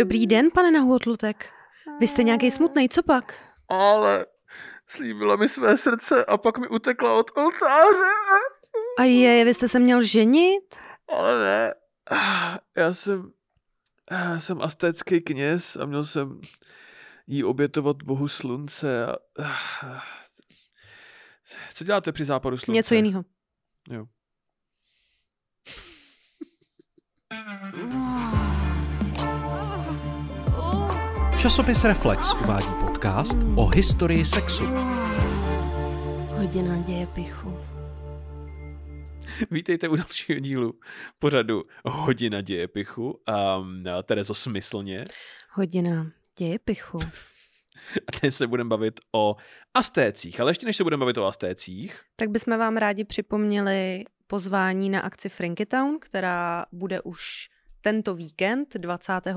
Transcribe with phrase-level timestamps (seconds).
[0.00, 1.50] Dobrý den, pane Nahotlutek.
[2.00, 3.34] Vy jste nějaký smutný, co pak?
[3.68, 4.26] Ale
[4.86, 8.10] slíbila mi své srdce a pak mi utekla od oltáře.
[8.98, 10.74] A je, vy jste se měl ženit?
[11.08, 11.74] Ale ne.
[12.76, 13.32] Já jsem,
[14.10, 16.40] já jsem astécký kněz a měl jsem
[17.26, 19.06] jí obětovat bohu slunce.
[19.06, 19.16] A...
[21.74, 22.76] Co děláte při západu slunce?
[22.76, 23.24] Něco jiného.
[23.90, 24.06] Jo.
[31.40, 34.66] Časopis Reflex uvádí podcast o historii sexu.
[36.28, 37.58] Hodina děje pichu.
[39.50, 40.74] Vítejte u dalšího dílu
[41.18, 43.20] pořadu Hodina děje pichu.
[43.60, 45.04] Um, Terezo smyslně.
[45.50, 46.98] Hodina děje pichu.
[48.06, 49.36] A dnes se budeme bavit o
[49.74, 50.40] astécích.
[50.40, 52.00] Ale ještě než se budeme bavit o astécích.
[52.16, 57.48] Tak bychom vám rádi připomněli pozvání na akci Frankytown, která bude už
[57.80, 59.36] tento víkend 25.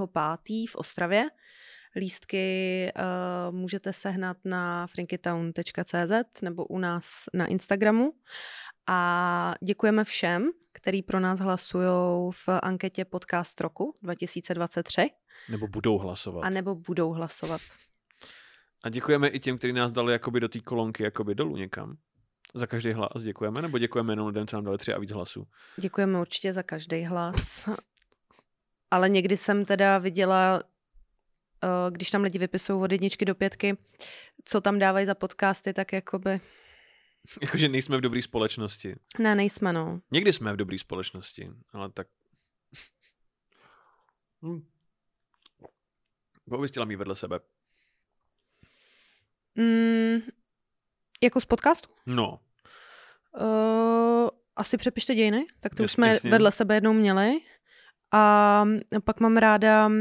[0.69, 1.25] v Ostravě.
[1.95, 8.13] Lístky uh, můžete sehnat na frankytown.cz nebo u nás na Instagramu.
[8.87, 15.09] A děkujeme všem, který pro nás hlasují v anketě Podcast roku 2023.
[15.49, 16.45] Nebo budou hlasovat.
[16.45, 17.61] A nebo budou hlasovat.
[18.83, 21.97] A děkujeme i těm, kteří nás dali jakoby do té kolonky jakoby dolů někam.
[22.55, 25.47] Za každý hlas děkujeme, nebo děkujeme jenom lidem, co nám dali tři a víc hlasů?
[25.77, 27.69] Děkujeme určitě za každý hlas.
[28.91, 30.61] Ale někdy jsem teda viděla,
[31.89, 33.77] když tam lidi vypisují od jedničky do pětky,
[34.45, 36.41] co tam dávají za podcasty, tak jakoby...
[37.41, 38.95] Jakože nejsme v dobré společnosti.
[39.19, 40.01] Ne, nejsme, no.
[40.11, 42.07] Někdy jsme v dobré společnosti, ale tak...
[44.45, 44.67] Hm.
[46.49, 47.39] Pověstila mi vedle sebe.
[49.55, 50.19] Mm,
[51.23, 51.89] jako z podcastu?
[52.05, 52.39] No.
[53.39, 56.29] Uh, asi přepište dějiny, tak to už Jas- jsme jasně.
[56.31, 57.39] vedle sebe jednou měli.
[58.11, 58.65] A
[59.03, 59.91] pak mám ráda,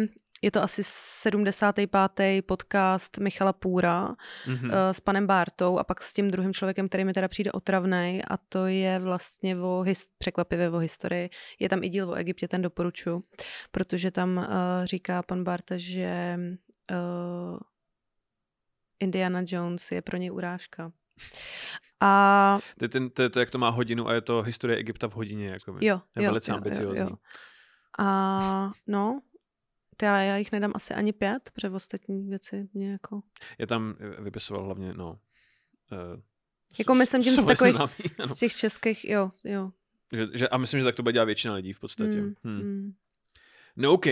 [0.43, 2.43] je to asi 75.
[2.47, 4.15] podcast Michala Půra
[4.47, 4.65] Mhm.
[4.71, 8.23] uh, s panem Bártou a pak s tím druhým člověkem, který mi teda přijde otravnej
[8.31, 11.31] a to je vlastně o his- překvapivě o historii.
[11.59, 13.23] Je tam i díl o Egyptě, ten doporučuji,
[13.71, 14.45] protože tam uh,
[14.85, 16.39] říká pan Bárta, že
[16.91, 17.59] uh,
[19.01, 20.93] Indiana Jones je pro něj urážka.
[22.01, 24.79] A To je, ten, to, je to, jak to má hodinu a je to historie
[24.79, 25.49] Egypta v hodině.
[25.51, 25.87] Jakoby.
[25.87, 26.99] jo, je jo, velice jo, ambiciozní.
[27.01, 27.17] Jo, jo.
[27.99, 29.21] A no,
[30.03, 33.23] ty, ale já jich nedám asi ani pět, protože ostatní věci mě jako...
[33.59, 35.21] Je tam, eh, vypisoval hlavně, no...
[35.93, 36.21] Uh,
[36.79, 37.77] Jako myslím tím z takových-.
[38.25, 39.73] Z těch českých, jo, jo.
[40.13, 42.21] že, že, a myslím, že tak to bude dělat většina lidí v podstatě.
[42.21, 42.63] Mm, Hmm.
[42.63, 42.93] mm.
[43.77, 44.07] No OK,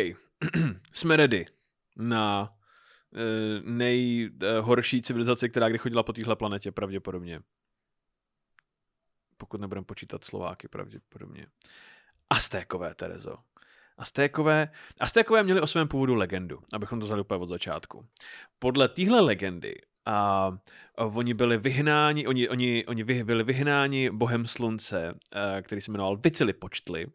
[0.93, 1.47] jsme ready
[1.97, 2.55] na
[3.13, 7.41] uh, nejhorší civilizaci, která kdy chodila po téhle planetě, pravděpodobně.
[9.37, 11.47] Pokud nebudeme počítat Slováky, pravděpodobně.
[12.31, 13.37] Aztékové, Terezo.
[14.01, 14.69] Aztékové,
[15.01, 18.07] Aztékové měli o svém původu legendu, abychom to vzali úplně od začátku.
[18.59, 19.75] Podle téhle legendy
[20.07, 20.51] a,
[21.07, 26.17] oni byli vyhnáni, oni, oni, oni vy, byli vyhnáni bohem slunce, a, který se jmenoval
[26.17, 27.07] Vicilipočtli.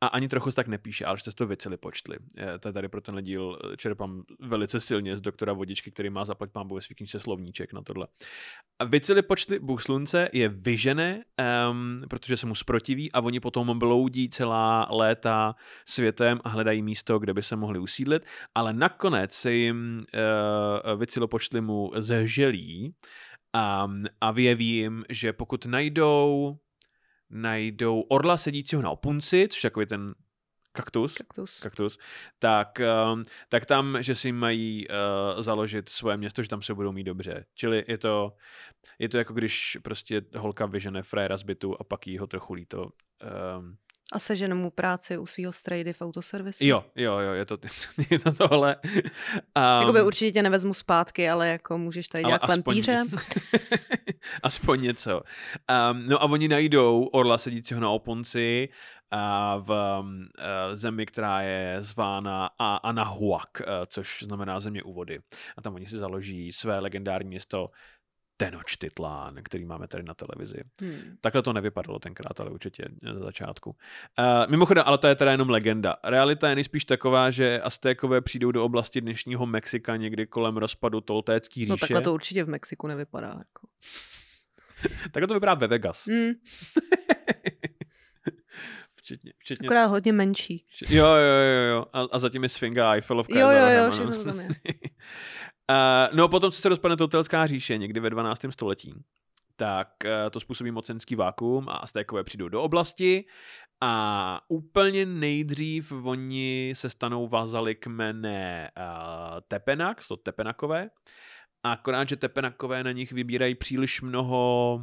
[0.00, 2.16] A ani trochu se tak nepíše, ale že to Vicilipočtli.
[2.38, 6.10] E, To je tady pro tenhle díl eh, čerpám velice silně z doktora Vodičky, který
[6.10, 8.06] má zaplať pán ve svý knižce slovníček na tohle.
[8.78, 11.24] A Vicilipočtli, bůh slunce, je vyžene,
[11.70, 15.54] um, protože se mu sprotiví a oni potom bloudí celá léta
[15.88, 18.22] světem a hledají místo, kde by se mohli usídlit,
[18.54, 22.94] ale nakonec se jim uh, Vicilipočtli mu zželí
[23.54, 26.56] a, a vyjeví jim, že pokud najdou
[27.30, 30.14] najdou orla sedícího na opunci, což je takový ten
[30.72, 31.60] kaktus, Kaktus.
[31.60, 31.98] kaktus,
[32.38, 32.80] tak,
[33.48, 37.46] tak tam, že si mají uh, založit svoje město, že tam se budou mít dobře.
[37.54, 38.36] Čili je to,
[38.98, 42.54] je to jako když prostě holka vyžene frajera z bytu a pak jí ho trochu
[42.54, 42.82] líto.
[42.82, 43.76] Um,
[44.14, 46.64] A sežene mu práci u svého strejdy v autoservisu.
[46.64, 47.58] jo, jo, jo, je to,
[48.10, 48.76] je to tohle.
[48.84, 53.02] Um, Jakoby určitě tě nevezmu zpátky, ale jako můžeš tady dělat klempíře.
[54.42, 55.22] aspoň něco.
[55.90, 58.68] Um, no a oni najdou orla sedícího na oponci
[59.10, 60.26] a v um,
[60.72, 65.18] zemi, která je zvána A- Anahuac, uh, což znamená země u vody.
[65.56, 67.70] A tam oni si založí své legendární město
[68.36, 70.60] Tenochtitlán, který máme tady na televizi.
[70.80, 71.16] Hmm.
[71.20, 72.84] Takhle to nevypadalo tenkrát, ale určitě
[73.14, 73.70] za začátku.
[73.70, 73.76] Uh,
[74.50, 75.96] mimochodem, ale to je teda jenom legenda.
[76.04, 81.60] Realita je nejspíš taková, že Aztékové přijdou do oblasti dnešního Mexika někdy kolem rozpadu Toltécký
[81.60, 81.70] říše.
[81.70, 83.28] No takhle to určitě v Mexiku nevypadá.
[83.28, 83.68] Jako.
[85.12, 86.06] Takhle to vypadá ve Vegas.
[86.06, 86.32] Hmm.
[88.96, 90.66] včetně, včetně Akorát hodně menší.
[90.88, 91.86] jo, jo, jo, jo.
[91.92, 93.38] A, a zatím je Sfinga a Eiffelovka.
[93.38, 94.48] Jo, jo, jo, všechno tam je.
[95.70, 98.40] Uh, no potom, co se rozpadne Totelská říše někdy ve 12.
[98.50, 98.94] století,
[99.56, 103.24] tak eh, to způsobí mocenský vákuum a Aztékové přijdou do oblasti
[103.80, 110.90] a úplně nejdřív oni se stanou vazali kmene uh, Tepenak, jsou Tepenakové,
[111.62, 114.76] akorát, že Tepenakové na nich vybírají příliš mnoho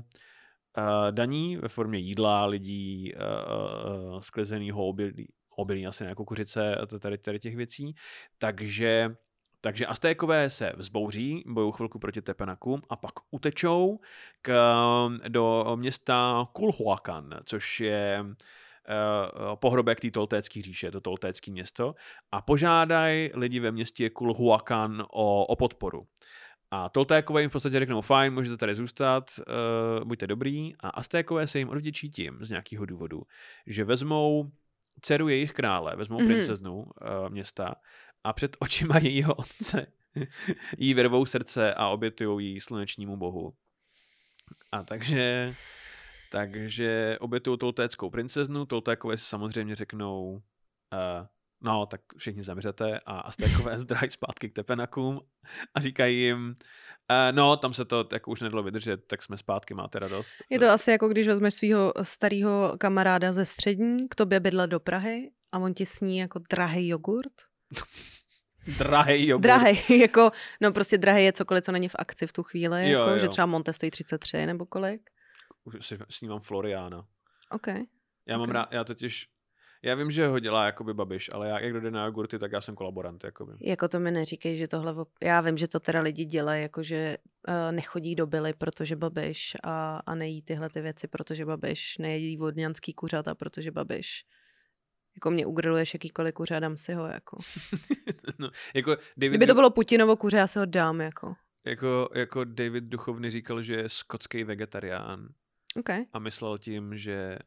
[0.78, 6.86] uh, daní ve formě jídla, lidí, uh, uh, sklizeného obilí, obilí asi jako kuřice a
[6.86, 7.96] tady, tady těch věcí,
[8.38, 9.16] takže
[9.62, 14.00] takže Aztékové se vzbouří, bojují chvilku proti Tepenakům a pak utečou
[14.42, 14.52] k,
[15.28, 21.96] do města Kulhuacan, což je uh, pohrobek té toltécké říše, to toltécké město,
[22.32, 26.08] a požádají lidi ve městě Kulhuacan o, o podporu.
[26.74, 30.74] A Toltékové jim v podstatě řeknou, fajn, můžete tady zůstat, uh, buďte dobrý.
[30.80, 33.22] A Aztékové se jim odvděčí tím z nějakého důvodu,
[33.68, 34.52] že vezmou
[35.02, 36.28] dceru jejich krále, vezmou mm-hmm.
[36.28, 36.86] princeznu uh,
[37.30, 37.76] města
[38.24, 39.88] a před očima jejího otce
[40.78, 43.54] jí vyrvou srdce a obětují jí slunečnímu bohu.
[44.72, 45.54] A takže,
[46.32, 51.28] takže obětují toltéckou princeznu, toltékové si samozřejmě řeknou, uh,
[51.62, 55.22] no, tak všichni zemřete a Aztékové zdrají zpátky k Tepenakům
[55.76, 56.56] a říkají jim, uh,
[57.32, 60.36] no, tam se to jako už nedalo vydržet, tak jsme zpátky, máte radost.
[60.50, 64.80] Je to asi jako když vezmeš svého starého kamaráda ze střední, k tobě bydle do
[64.80, 67.51] Prahy a on ti sní jako drahý jogurt
[68.78, 69.42] Drahý jogurt.
[69.44, 70.32] Drahý, jako,
[70.62, 73.18] no prostě drahý je cokoliv, co není v akci v tu chvíli, Jo, jako, jo.
[73.18, 75.10] že třeba Monte stojí 33 nebo kolik.
[75.64, 77.06] Už si snímám Floriana.
[77.52, 77.68] OK.
[78.26, 78.54] Já mám Ok.
[78.54, 79.28] rád, já totiž,
[79.84, 82.62] já vím, že ho dělá jakoby Babiš, ale já, jak jde na jogurty, tak já
[82.62, 83.54] jsem kolaborant, jakoby.
[83.62, 87.18] Jako to mi neříkej, že tohle, já vím, že to teda lidi dělají, jako že
[87.48, 92.38] uh, nechodí do byly, protože babiš a, a nejí tyhle ty věci, protože babiš nejedí
[92.38, 94.26] vodňanský kuřata, protože babiš
[95.16, 97.38] jako mě ugriluješ jakýkoliv kuře a dám si ho, jako.
[98.40, 101.34] no, jako, David, Kdyby to bylo Putinovo kuře, já si ho dám, jako.
[101.66, 105.28] jako, jako David Duchovny říkal, že je skotský vegetarián
[105.80, 105.90] OK.
[106.14, 107.38] a myslel tím, že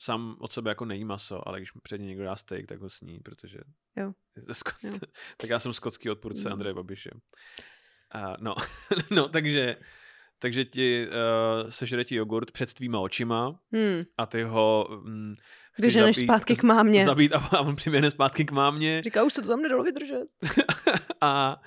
[0.00, 2.90] sám od sebe jako nejí maso, ale když před ně někdo dá steak, tak ho
[2.90, 3.58] sní, protože
[3.96, 4.12] Jo.
[4.48, 4.74] je skot...
[4.82, 4.92] Jo.
[5.36, 6.52] tak já jsem skotský odpůrce Mm.
[6.52, 7.10] Andreje Babiše.
[8.12, 8.54] A, no,
[9.10, 9.76] no, takže,
[10.38, 14.00] takže ti uh, sežere ti jogurt před tvýma očima Hmm.
[14.18, 15.34] a ty ho mm,
[15.78, 17.04] Když zabít- zpátky k mámě.
[17.04, 20.24] Zabít a, a on přiběhne zpátky k mámě Říká, už se to tam nedalo vydržet.
[21.20, 21.60] a,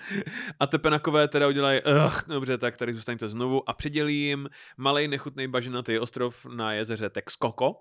[0.60, 5.48] a tepenakové teda udělají, "Ugh, dobře, tak tady zůstaňte znovu a přidělí jim malý nechutný
[5.48, 7.76] bažinatý ostrov na jezeře Texcoco uh,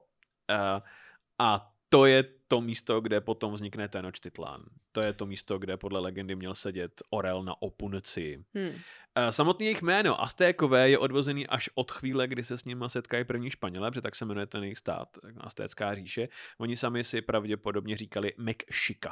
[1.39, 4.63] a to je to místo, kde potom vznikne Tenochtitlán.
[4.93, 8.45] To je to místo, kde podle legendy měl sedět Orel na Opunci.
[8.55, 8.75] Hmm.
[9.15, 13.25] Eh, Samotný jejich jméno Aztékové je odvozený až od chvíle, kdy se s nimi setkají
[13.25, 16.29] první Španělé, protože tak se jmenuje ten jejich stát, Aztécká říše.
[16.59, 19.11] Oni sami si pravděpodobně říkali Mexica,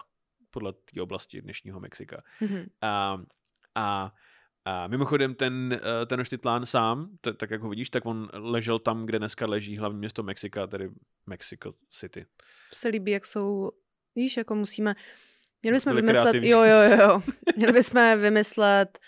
[0.51, 2.23] podle té oblasti dnešního Mexika.
[2.41, 2.67] Mhm.
[2.83, 3.21] A,
[3.75, 4.13] a,
[4.69, 8.79] a mimochodem ten, eh, ten Oštitlán sám, t- tak jak ho vidíš, tak on ležel
[8.79, 10.91] tam, kde dneska leží hlavní město Mexika, tedy
[11.27, 12.27] Mexico City.
[12.73, 13.71] se líbí, jak jsou,
[14.17, 14.95] víš, jako musíme,
[15.63, 16.49] měli bychom Byli vymyslet, kreativní.
[16.49, 17.23] jo, jo, jo,
[17.57, 18.99] měli bychom vymyslet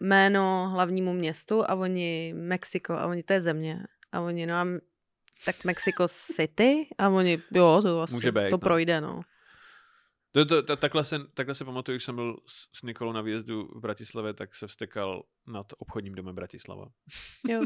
[0.00, 4.66] jméno hlavnímu městu a oni Mexiko a oni, to je země a oni, no a
[5.44, 8.58] tak Mexico City a oni, jo, to, asi, Může být, to no.
[8.58, 9.20] projde, no.
[10.34, 13.20] To, to, to, takhle, se, takhle se pamatuju, když jsem byl s, s Nikolou na
[13.20, 16.86] výjezdu v Bratislavě, tak se vstekal nad obchodním domem Bratislava.
[17.48, 17.62] Jo.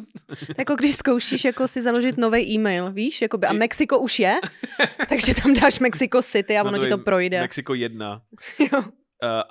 [0.58, 4.40] Jako když zkoušíš jako si založit nový e-mail, víš, jakoby, a Mexiko už je,
[5.08, 7.40] takže tam dáš Mexico City a ono ti to projde.
[7.40, 8.22] Mexiko 1
[8.72, 8.88] Jo, uh,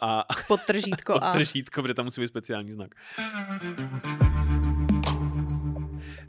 [0.02, 1.20] a podtržítko a...
[1.20, 2.96] podtržítko, protože tam musí být speciální znak.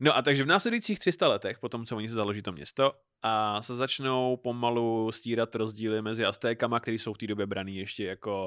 [0.00, 3.62] No a takže v následujících 300 letech, potom co oni se založí to město, a
[3.62, 8.46] se začnou pomalu stírat rozdíly mezi Aztékama, který jsou v té době braný ještě jako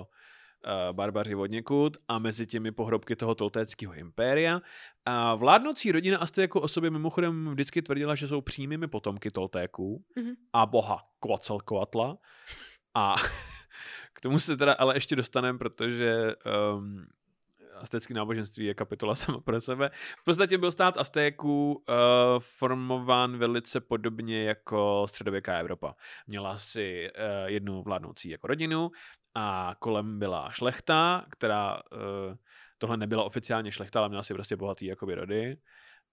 [0.65, 4.61] uh, barbaři od někud a mezi těmi pohrobky toho toltéckého impéria.
[5.05, 10.33] A vládnoucí rodina Aztéků o sobě mimochodem vždycky tvrdila, že jsou přímými potomky Toltéků Mhm.
[10.53, 12.17] a boha Quetzalcoatla.
[12.93, 13.15] A
[14.13, 16.35] k tomu se teda ale ještě dostaneme, protože
[16.75, 17.05] um,
[17.81, 19.89] aztécké náboženství je kapitola sama pro sebe.
[20.19, 21.95] V podstatě byl stát Aztéků uh,
[22.39, 25.95] formován velice podobně jako středověká Evropa.
[26.27, 28.91] Měla si uh, jednu vládnoucí jako rodinu
[29.35, 32.35] a kolem byla šlechta, která uh,
[32.77, 35.57] tohle nebyla oficiálně šlechta, ale měla si prostě bohatý jakoby rody.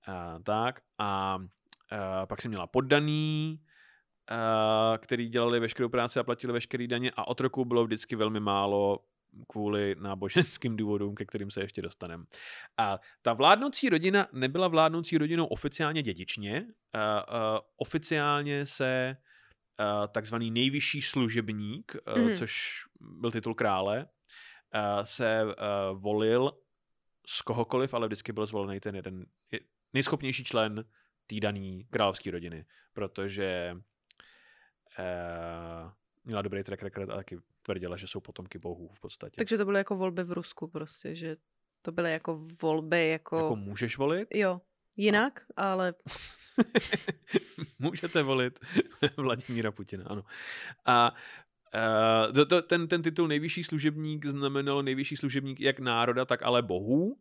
[0.08, 3.60] Uh, tak a uh, pak si měla poddaný,
[4.98, 8.98] který dělali veškerou práci a platili veškerý daně a otroků bylo vždycky velmi málo
[9.48, 12.24] kvůli náboženským důvodům, ke kterým se ještě dostaneme.
[12.76, 16.60] A ta vládnoucí rodina nebyla vládnoucí rodinou oficiálně dědičně.
[16.60, 19.16] Uh, uh, oficiálně se
[19.80, 22.34] uh, takzvaný nejvyšší služebník, uh, Mhm.
[22.36, 23.98] což byl titul krále,
[24.74, 25.52] uh, se uh,
[26.02, 26.52] volil
[27.26, 29.60] z kohokoliv, ale vždycky byl zvolený ten jeden, je-
[29.92, 30.84] nejschopnější člen
[31.26, 33.76] týdaný královské rodiny, protože
[34.98, 35.90] uh,
[36.24, 39.34] měla dobrý track record a taky tvrdila, že jsou potomky bohů v podstatě.
[39.38, 41.36] Takže to byly jako volby v Rusku prostě, že
[41.82, 43.36] to byly jako volby jako...
[43.36, 44.28] Jako můžeš volit?
[44.34, 44.60] Jo,
[44.96, 45.94] jinak, ale...
[47.78, 48.58] Můžete volit
[49.16, 50.24] Vladimíra Putina, ano.
[50.86, 51.14] A
[51.74, 56.62] Uh, to, to, ten, ten titul nejvyšší služebník znamenal nejvyšší služebník jak národa, tak ale
[56.62, 57.20] bohů.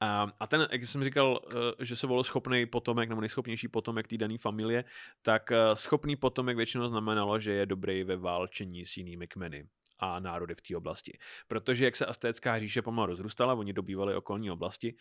[0.00, 4.08] A, a ten, jak jsem říkal, eh, že se volil schopný potomek nebo nejschopnější potomek
[4.08, 4.84] té dané familie,
[5.22, 9.66] tak eh, schopný potomek většinou znamenalo, že je dobrý ve válčení s jinými kmeny
[9.98, 11.18] a národy v té oblasti.
[11.48, 14.94] Protože jak se aztécká říše pomalu rozrůstala, oni dobývali okolní oblasti,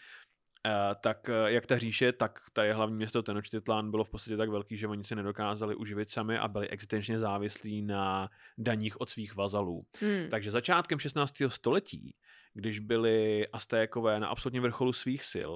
[0.65, 4.49] Uh, tak jak ta říše, tak ta je hlavní město Tenochtitlán bylo v podstatě tak
[4.49, 9.35] velký, že oni si nedokázali uživit sami a byli existenčně závislí na daních od svých
[9.35, 9.85] vazalů.
[10.01, 10.29] Hmm.
[10.29, 11.33] Takže začátkem 16.
[11.47, 12.15] století
[12.57, 15.51] když byli Aztékové na absolutně vrcholu svých sil,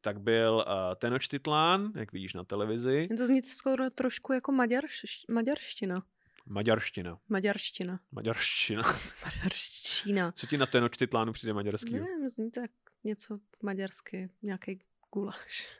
[0.00, 0.62] tak byl uh,
[0.94, 3.08] Tenochtitlán, jak vidíš na televizi.
[3.16, 6.02] To zní skoro trošku jako maďarš, maďarština.
[6.46, 7.18] Maďarština.
[7.28, 8.00] Maďarština.
[8.12, 8.82] Maďarština.
[9.24, 10.32] Maďarština.
[10.32, 11.92] Co ti na Tenochtitlánu přijde maďarský?
[11.92, 12.70] Nevím, zní to jak
[13.04, 14.80] něco maďarsky, nějaký
[15.14, 15.78] guláš.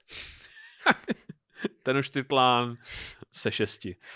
[1.83, 2.77] Tenochtitlán
[3.31, 3.97] se šesti.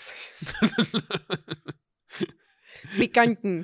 [2.97, 3.63] Pikantní.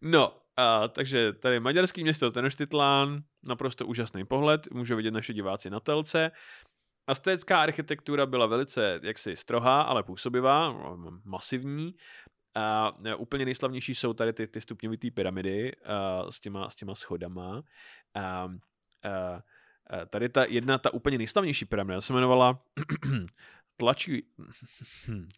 [0.00, 5.80] no, a, takže tady maďarský město Tenochtitlán, naprosto úžasný pohled, můžou vidět naše diváci na
[5.80, 6.30] telce.
[7.06, 10.74] Aztécká architektura byla velice jaksi strohá, ale působivá,
[11.24, 11.94] masivní.
[12.56, 17.62] A úplně nejslavnější jsou tady ty, ty stupňovité pyramidy a, s, těma, s těma schodama.
[18.14, 18.48] A, a,
[19.02, 19.42] a,
[20.10, 22.62] tady ta jedna, ta úplně nejslavnější pyramida se jmenovala
[23.76, 24.26] Tlačí,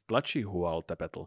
[0.06, 1.26] Tlačí Hualtepetl.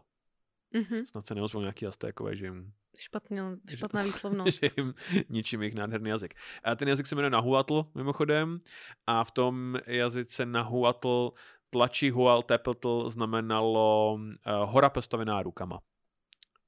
[0.74, 1.04] Mm-hmm.
[1.04, 3.42] Snad se neozvou nějaký Aztékové, že jim Špatně,
[3.76, 4.58] špatná výslovnost.
[4.62, 4.94] že jim
[5.28, 6.34] ničím jejich nádherný jazyk.
[6.64, 8.60] A ten jazyk se jmenuje Nahuatl, mimochodem,
[9.06, 11.30] a v tom jazyce Nahuatl
[11.70, 15.80] tlačí Hual Tepetl znamenalo uh, hora postavená rukama.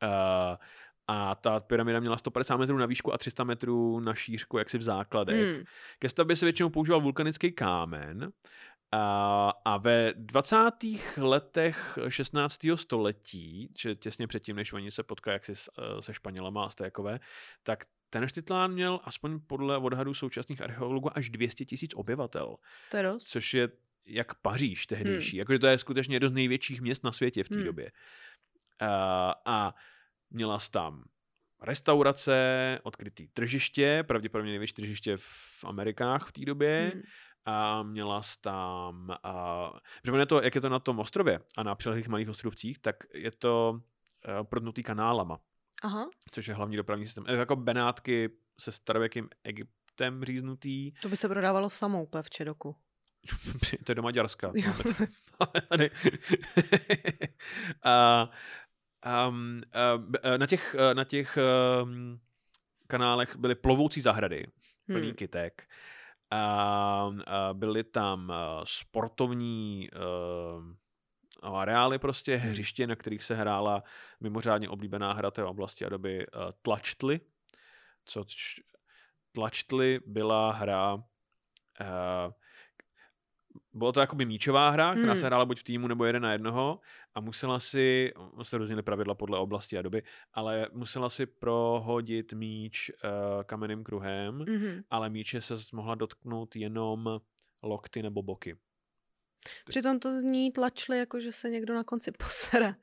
[0.02, 0.56] Uh,
[1.08, 4.82] a ta pyramida měla 150 metrů na výšku a 300 metrů na šířku, jaksi v
[4.82, 5.54] základech.
[5.54, 5.64] Hmm.
[5.98, 8.32] Ke stavbě se většinou používal vulkanický kámen
[8.92, 10.56] a, a ve 20.
[11.16, 12.58] letech 16.
[12.74, 17.20] století, že těsně předtím, než oni se potkají jaksi eh, se Španělama a Stékové,
[17.62, 22.56] tak ten Štitlán měl aspoň podle odhadů současných archeologů až 200 tisíc obyvatel.
[22.90, 23.24] To je dost.
[23.24, 23.68] Což je
[24.06, 25.36] jak Paříž tehdejší.
[25.36, 25.38] Hmm.
[25.38, 27.64] Jakože to je skutečně jedno z největších měst na světě v té hmm.
[27.64, 27.92] době.
[28.80, 29.74] A, a
[30.30, 31.04] měla tam
[31.62, 36.90] restaurace, odkrytý tržiště, pravděpodobně největší tržiště v Amerikách v té době.
[36.94, 37.02] Hmm
[37.44, 39.70] a měla jsi tam, a,
[40.02, 42.96] protože je to, jak je to na tom ostrově a na přilehlých malých ostrovcích, tak
[43.14, 45.40] je to uh, prodnutý kanálama.
[45.82, 46.10] Aha.
[46.30, 47.24] Což je hlavní dopravní systém.
[47.28, 48.30] Je jako Benátky
[48.60, 50.92] se starověkým Egyptem říznutý.
[50.92, 52.76] To by se prodávalo samou úplně v Čedoku.
[53.84, 54.52] to je do Maďarska.
[55.68, 55.90] tady.
[57.84, 58.30] a,
[59.28, 59.60] um,
[60.24, 61.38] uh, na těch, uh, na těch
[61.82, 62.20] um,
[62.86, 64.46] kanálech byly plovoucí zahrady,
[64.86, 65.14] plný hmm.
[65.14, 65.68] kytek.
[66.32, 68.32] A, a byly tam
[68.64, 69.88] sportovní
[71.42, 72.50] uh, areály prostě, hmm.
[72.50, 73.82] hřiště, na kterých se hrála
[74.20, 76.26] mimořádně oblíbená hra té oblasti a doby
[76.62, 77.20] tlačtly,
[78.04, 78.54] což
[79.32, 81.04] tlačtly byla hra
[83.72, 85.20] bylo to jakoby míčová hra, která hmm.
[85.20, 86.80] se hrála buď v týmu nebo jeden na jednoho
[87.14, 92.90] a musela si, se různily pravidla podle oblasti a doby, ale musela si prohodit míč
[92.90, 94.82] uh, kamenným kruhem, mm-hmm.
[94.90, 97.20] ale míče se mohla dotknout jenom
[97.62, 98.56] lokty nebo boky.
[99.68, 102.74] Přitom to zní tlačili, jako že se někdo na konci posere.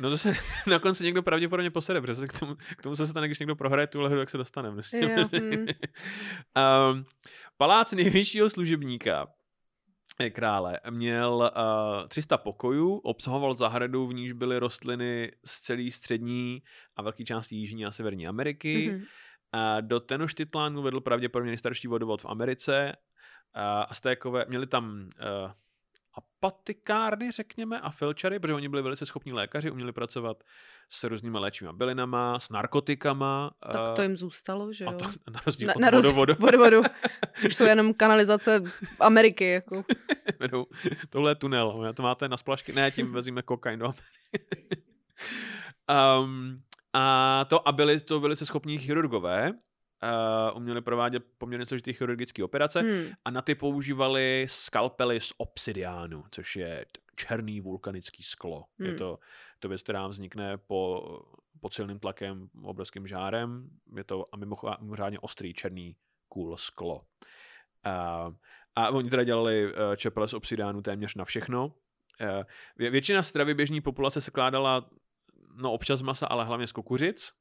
[0.00, 0.32] No to se
[0.66, 3.86] na konci někdo pravděpodobně posede, protože k tomu, k tomu se stane, když někdo prohraje
[3.86, 4.82] tuhle hru, jak se dostaneme.
[6.92, 7.04] um,
[7.56, 9.26] palác nejvyššího služebníka
[10.28, 11.52] krále měl
[12.02, 16.62] uh, 300 pokojů, obsahoval zahradu, v níž byly rostliny z celé střední
[16.96, 18.90] a velké části Jižní a Severní Ameriky.
[18.90, 19.06] Mm-hmm.
[19.54, 22.92] Uh, do Tenochtitlánu vedl pravděpodobně nejstarší vodovod v Americe.
[23.56, 25.08] Uh, Aztékové měli tam
[25.44, 25.50] uh,
[26.14, 30.44] apatikárny, řekněme, a filčary, protože oni byli velice schopní lékaři, uměli pracovat
[30.88, 33.50] s různými léčivými bylinama, s narkotikama.
[33.72, 34.90] Tak to jim zůstalo, že jo?
[34.90, 36.34] A to, na rozdíl na, od na roz, vodovodu.
[36.38, 36.82] vodovodu.
[37.46, 38.62] Už jsou jenom kanalizace
[39.00, 39.50] Ameriky.
[39.50, 39.84] Jako.
[41.10, 42.72] Tohle je tunel, to máte na splašky.
[42.72, 43.92] Ne, tím vezíme kokain do
[46.22, 52.44] um, a to a byli to velice schopní chirurgové, uh, uměli provádět poměrně složitý chirurgické
[52.44, 53.12] operace hmm.
[53.24, 56.84] a na ty používali skalpely z obsidiánu, což je
[57.16, 58.64] černý vulkanický sklo.
[58.78, 58.88] Hmm.
[58.88, 59.18] Je to,
[59.58, 61.02] to věc, která vznikne po,
[61.60, 63.70] pod silným tlakem, obrovským žárem.
[63.96, 64.36] Je to a
[64.80, 65.96] mimořádně ostrý černý
[66.28, 67.00] kůl sklo.
[67.84, 68.32] A,
[68.76, 71.74] a oni teda dělali uh, čepele z obsidánu téměř na všechno.
[72.78, 74.90] Vě- většina stravy běžní populace se kládala
[75.54, 77.32] no občas z masa, ale hlavně z kukuřic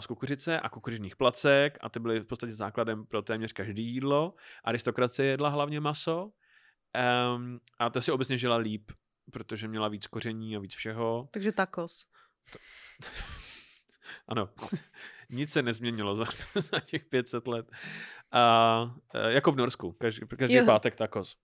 [0.00, 4.34] z kukuřice a kukuřičných placek a ty byly v podstatě základem pro téměř každý jídlo.
[4.64, 8.92] Aristokracie jedla hlavně maso um, a to si obecně žila líp,
[9.32, 11.28] protože měla víc koření a víc všeho.
[11.32, 12.04] Takže tacos.
[12.52, 12.58] To...
[14.28, 14.48] ano,
[15.30, 17.70] nic se nezměnilo za, za těch 500 let.
[18.32, 18.94] A,
[19.28, 20.66] jako v Norsku, každý, každý jo.
[20.66, 21.36] pátek tacos.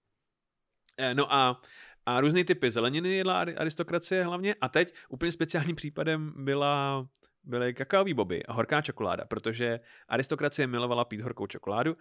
[0.99, 1.61] E, no a
[2.07, 4.55] a různé typy zeleniny jedla aristokracie hlavně.
[4.61, 7.07] A teď úplně speciálním případem byla
[7.45, 11.97] byly kakaový boby a horká čokoláda, protože aristokracie milovala pít horkou čokoládu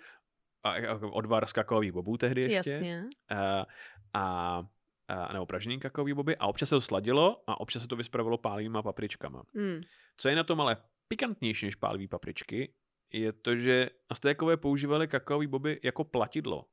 [0.64, 2.70] a odvar z kakaových bobů tehdy ještě.
[2.70, 3.06] Jasně.
[3.30, 3.66] A,
[4.14, 4.64] a,
[5.08, 8.38] a nebo pražený kakaový boby a občas se to sladilo a občas se to vyspravilo
[8.38, 9.44] pálivýma papričkama.
[9.54, 9.82] Mm.
[10.18, 12.74] Co je na tom ale pikantnější než pálivý papričky,
[13.14, 16.66] je to, že Aztékové používali kakaový boby jako platidlo.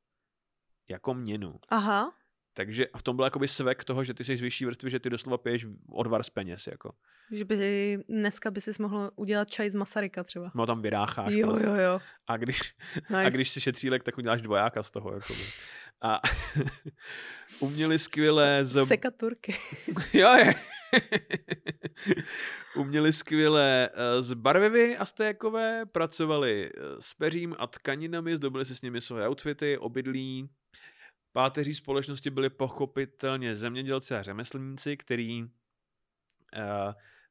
[0.89, 1.59] Jako měnu.
[1.69, 2.13] Aha.
[2.53, 5.09] Takže v tom byl jakoby svek toho, že ty jsi z vyšší vrstvy, že ty
[5.09, 6.67] doslova piješ odvar z peněz.
[6.67, 6.93] Jako.
[7.31, 10.51] Že by dneska by si mohl udělat čaj z Masaryka třeba.
[10.55, 11.33] No tam vyrácháš.
[11.33, 11.67] Jo, prostě.
[11.67, 11.99] jo, jo.
[12.27, 13.25] A když, nice.
[13.25, 15.13] a když si šetřílek, tak uděláš dvojáka z toho.
[15.13, 15.39] Jakoby.
[16.01, 16.21] A
[17.59, 18.65] uměli skvěle...
[18.65, 18.85] Z...
[18.85, 19.55] Sekaturky.
[20.13, 20.55] jo, je.
[22.75, 28.81] uměli skvěle eh, z barvivy aztékové, pracovali eh, s peřím a tkaninami, zdobili si s
[28.81, 30.49] nimi své outfity, obydlí,
[31.33, 35.49] Páteří společnosti byli pochopitelně zemědělci a řemeslníci, který uh,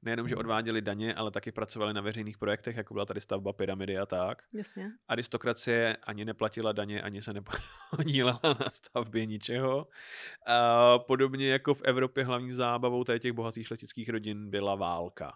[0.02, 0.40] nejenom, že mhm.
[0.40, 4.42] odváděli daně, ale taky pracovali na veřejných projektech, jako byla tady stavba pyramidy a tak.
[4.54, 4.90] Jasně.
[5.08, 9.76] Aristokracie ani neplatila daně, ani se nepodílela na stavbě ničeho.
[9.78, 15.32] Uh, podobně jako v Evropě hlavní zábavou tady těch bohatých šlechtických rodin byla válka.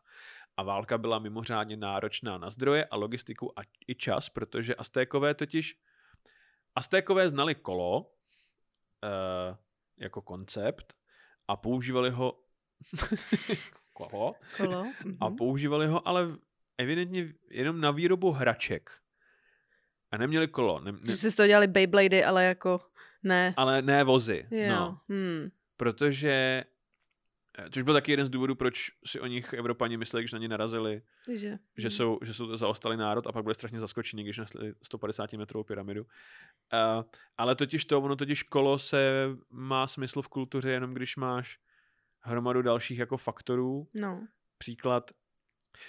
[0.56, 5.78] A válka byla mimořádně náročná na zdroje a logistiku a i čas, protože Aztékové totiž
[6.76, 9.56] Aztékové znali kolo, uh,
[9.97, 10.94] jako koncept
[11.49, 12.40] a používali ho
[13.94, 14.34] Kolo.
[14.56, 14.86] Kolo.
[15.20, 15.36] A mhm.
[15.36, 16.28] používali ho ale
[16.78, 18.90] evidentně jenom na výrobu hraček.
[20.11, 20.80] A neměli kolo.
[20.80, 20.98] Ne, ne...
[21.04, 22.80] Že si to dělali Beyblady, ale jako
[23.22, 23.54] ne.
[23.57, 24.46] Ale ne vozy.
[24.50, 24.70] Jo.
[24.70, 25.00] No.
[25.09, 25.50] Hmm.
[25.76, 26.64] Protože
[27.59, 30.38] Eh, což byl taky jeden z důvodů, proč si o nich Evropani mysleli, když na
[30.38, 31.90] ně narazili, že, že, hmm.
[31.90, 36.02] jsou, že jsou zaostalý národ a pak byli strašně zaskočení, když nesli 150 metrovou pyramidu.
[36.02, 37.04] Uh,
[37.38, 41.59] ale totiž to, ono totiž kolo se má smysl v kultuře jenom když máš
[42.24, 43.88] hromadu dalších jako faktorů.
[44.00, 44.28] No.
[44.58, 45.10] Příklad.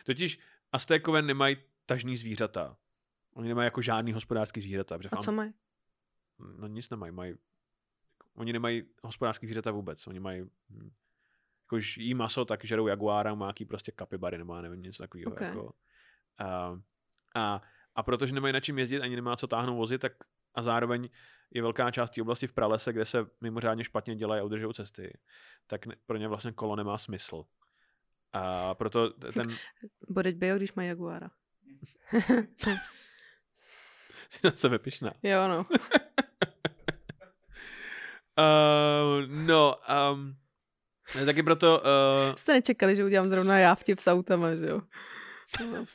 [0.05, 0.39] Totiž
[0.71, 2.77] Aztékové nemají tažní zvířata.
[3.33, 4.97] Oni nemají jako žádný hospodářský zvířata.
[5.11, 5.53] A co mají?
[6.57, 7.11] No nic nemají.
[7.11, 7.35] Mají...
[8.35, 10.07] Oni nemají hospodářský zvířata vůbec.
[10.07, 10.91] Oni mají hm,
[11.65, 15.31] jakož jí maso, tak žerou jaguára, má jaký prostě kapibary nebo nevím, něco takového.
[15.31, 15.47] Okay.
[15.47, 15.73] Jako.
[16.37, 16.79] A,
[17.35, 17.61] a,
[17.95, 20.13] a protože nemají na čím jezdit, ani nemá co táhnout vozy, tak
[20.55, 21.09] a zároveň
[21.51, 25.17] je velká část té oblasti v pralese, kde se mimořádně špatně dělají a udržují cesty,
[25.67, 27.43] tak pro ně vlastně kolo nemá smysl.
[28.33, 29.47] A proto ten...
[30.09, 31.29] Bodeď by když má Jaguára.
[34.29, 35.11] Jsi na sebe pišná.
[35.23, 35.65] Jo, no.
[38.37, 39.75] uh, no,
[40.13, 40.35] um,
[41.25, 41.81] Taky proto...
[42.29, 42.35] Uh...
[42.35, 44.81] Jste nečekali, že udělám zrovna já vtip s autama, že jo?
[45.71, 45.85] No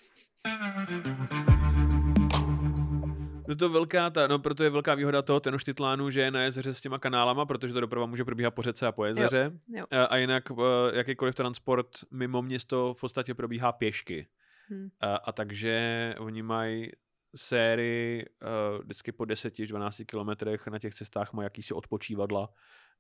[3.57, 6.81] to velká ta, no proto je velká výhoda toho Tenochtitlánu, že je na jezeře s
[6.81, 9.53] těma kanálama, protože to doprava může probíhat po řece a po jezeře.
[9.69, 10.07] Jo, jo.
[10.11, 10.59] A jinak uh,
[10.93, 14.27] jakýkoliv transport mimo město v podstatě probíhá pěšky.
[14.69, 14.89] Hmm.
[15.01, 16.91] A, a takže oni mají
[17.37, 22.49] sérii uh, vždycky po 10-12 kilometrech na těch cestách mají jakýsi odpočívadla,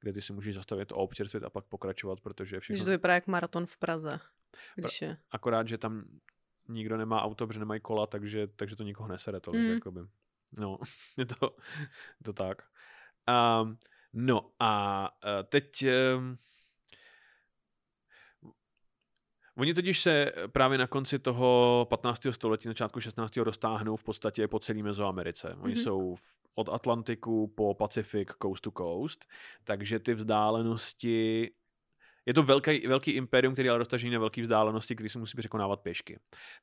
[0.00, 2.74] kde ty si můžeš zastavit a občerstvit a pak pokračovat, protože všechno...
[2.74, 4.20] Když to vypadá jak maraton v Praze.
[4.74, 5.16] Když je.
[5.30, 6.04] Akorát, že tam
[6.68, 9.62] nikdo nemá auto, protože nemají kola, takže, takže to nikoho nesere tolik.
[9.62, 9.70] Mm.
[9.70, 10.00] Jakoby.
[10.58, 10.78] No,
[11.18, 11.56] je to,
[12.24, 12.62] to tak.
[13.28, 13.78] Um,
[14.12, 15.84] no a uh, teď...
[16.16, 16.38] Um,
[19.56, 22.26] Oni totiž se právě na konci toho 15.
[22.30, 23.36] století, na začátku 16.
[23.36, 25.54] roztáhnou v podstatě po celé Mezoamerice.
[25.60, 25.82] Oni mm-hmm.
[25.82, 26.16] jsou
[26.54, 29.26] od Atlantiku po Pacific coast to coast,
[29.64, 31.50] takže ty vzdálenosti
[32.26, 35.80] je to velký, velký impérium, který ale roztažený na velké vzdálenosti, který se musí překonávat
[35.80, 36.18] pěšky.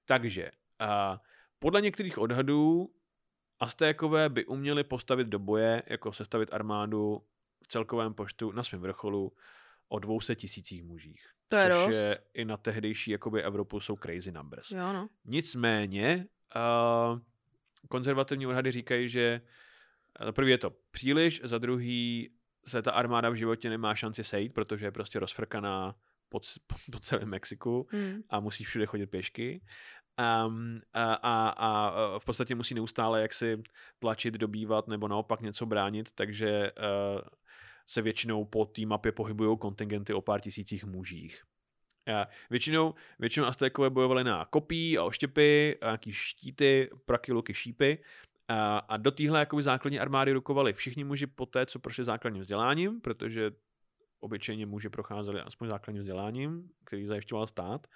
[0.05, 1.17] Takže uh,
[1.59, 2.89] podle některých odhadů
[3.59, 7.23] Aztékové by uměli postavit do boje, jako sestavit armádu
[7.63, 9.33] v celkovém počtu na svém vrcholu
[9.87, 11.25] o 200 tisících mužích.
[11.47, 11.95] To je což dost.
[11.95, 14.71] je i na tehdejší jakoby Evropu jsou crazy numbers.
[14.71, 15.09] Jo, no.
[15.25, 17.19] Nicméně uh,
[17.89, 19.41] konzervativní odhady říkají, že
[20.25, 22.31] za prvý je to příliš, za druhý
[22.67, 25.95] se ta armáda v životě nemá šanci sejít, protože je prostě rozfrkaná
[26.29, 28.23] po, po, po celém Mexiku hmm.
[28.29, 29.61] a musí všude chodit pěšky.
[30.45, 33.63] Um, a, a, a v podstatě musí neustále jaksi
[33.99, 37.21] tlačit, dobývat nebo naopak něco bránit, takže uh,
[37.87, 41.43] se většinou po té mapě pohybují kontingenty o pár tisících mužích.
[42.15, 48.03] A většinou, většinou Aztékové bojovali na kopí a oštěpy, a nějaký štíty, praky, luky, šípy.
[48.47, 53.01] A, a do téhle základní armády rukovali všichni muži po té, co prošli základním vzděláním,
[53.01, 53.51] protože
[54.19, 57.87] obyčejně muži procházeli aspoň základním vzděláním, který zajišťoval stát.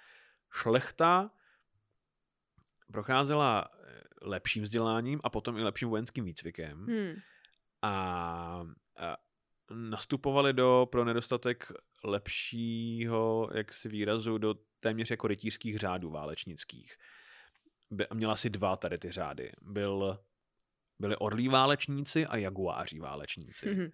[0.50, 1.30] Šlechta
[2.92, 6.86] procházela eh, lepším vzděláním a potom i lepším vojenským výcvikem.
[6.86, 7.14] Hmm.
[7.82, 7.92] A,
[8.98, 9.16] a
[9.70, 11.72] nastupovali do, pro nedostatek
[12.04, 16.96] lepšího, jak si výrazu, do téměř jako rytířských řádů válečnických.
[17.90, 19.52] By, měla si dva tady ty řády.
[19.62, 20.18] Byl,
[20.98, 23.92] byli orlí válečníci a jaguáří válečníci.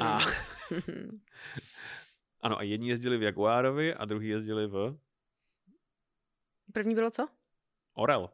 [0.00, 0.18] A,
[2.40, 4.98] ano, a jedni jezdili v Jaguárovi a druhý jezdili v
[6.72, 7.28] První bylo co?
[7.96, 8.30] Orel.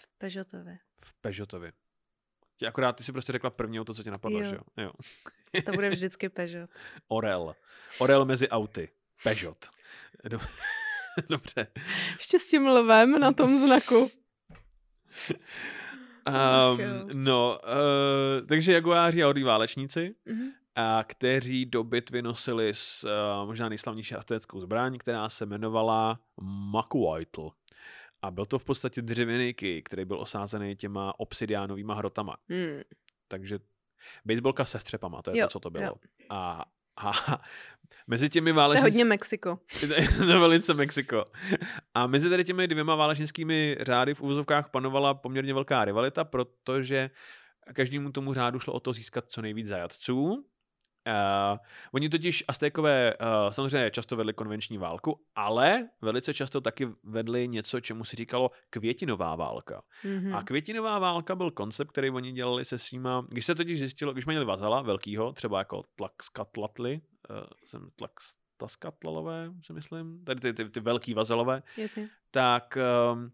[0.00, 0.78] V Peugeotově.
[1.04, 1.72] V Peugeotovi.
[2.56, 4.44] Tě akorát ty si prostě řekla první to, co tě napadlo, Jo.
[4.46, 4.62] že jo?
[4.76, 4.92] jo.
[5.64, 6.70] To bude vždycky Peugeot.
[7.08, 7.56] Orel.
[7.98, 8.88] Orel mezi auty.
[9.22, 9.68] Peugeot.
[10.28, 10.48] Dob-
[11.28, 11.66] Dobře.
[12.18, 14.10] Ještě s tím lvem na tom znaku.
[16.28, 17.60] Um, no,
[18.40, 20.52] uh, takže jaguáři a orlí válečníci, Mhm.
[20.74, 26.20] A kteří do bitvy nosili s uh, možná nejslavnější aztéckou zbraň, která se jmenovala
[26.72, 27.50] Makuaitl.
[28.22, 32.36] A byl to v podstatě dřevěný kij, který byl osázený těma obsidiánovými hrotama.
[32.48, 32.80] Hmm.
[33.28, 33.58] Takže
[34.24, 35.84] baseballka se střepama, to je Jo, to, co to bylo.
[35.84, 35.94] jo.
[36.30, 36.64] A,
[36.96, 37.12] a
[38.06, 39.58] mezi těmi To je hodně Mexiko.
[40.18, 41.24] To je velice Mexiko.
[41.94, 47.10] A mezi tady těmi dvěma válečnickými řády v úvozovkách panovala poměrně velká rivalita, protože
[47.72, 50.44] každému tomu řádu šlo o to získat co nejvíc zajatců.
[51.06, 51.58] Uh,
[51.92, 57.80] oni totiž Aztékové uh, samozřejmě často vedli konvenční válku, ale velice často taky vedli něco,
[57.80, 59.82] čemu se říkalo květinová válka.
[60.04, 60.34] Mhm.
[60.34, 64.26] A květinová válka byl koncept, který oni dělali se svýma, když se totiž zjistilo, když
[64.26, 70.80] měli vazala velkýho, třeba jako Tlaxcatlatli, uh, jsem Tlaxtaskatlalové, si myslím, tady ty, ty, ty
[70.80, 72.08] velký vazalové, Jasně.
[72.30, 72.78] tak
[73.12, 73.32] um,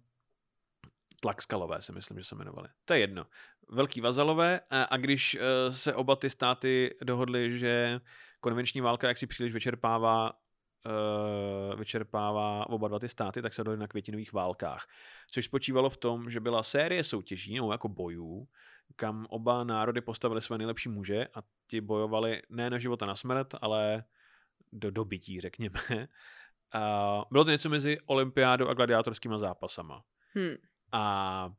[1.27, 2.69] Tlaxkalové si myslím, že se jmenovali.
[2.85, 3.27] To je jedno.
[3.69, 8.01] Velký vazalové a, a když uh, se oba ty státy dohodly, že
[8.41, 13.81] konvenční válka jak si příliš vyčerpává uh, vyčerpává oba dva ty státy, tak se dohodli
[13.81, 14.87] na květinových válkách.
[15.31, 18.49] Což spočívalo v tom, že byla série soutěží, no jako bojů,
[18.97, 23.15] kam oba národy postavili své nejlepší muže a ti bojovali ne na život a na
[23.15, 24.05] smrt, ale
[24.73, 25.79] do dobytí, řekněme.
[26.73, 30.03] A bylo to něco mezi olympiádou a gladiátorskými zápasama.
[30.35, 30.57] Hmm.
[30.97, 31.51] A,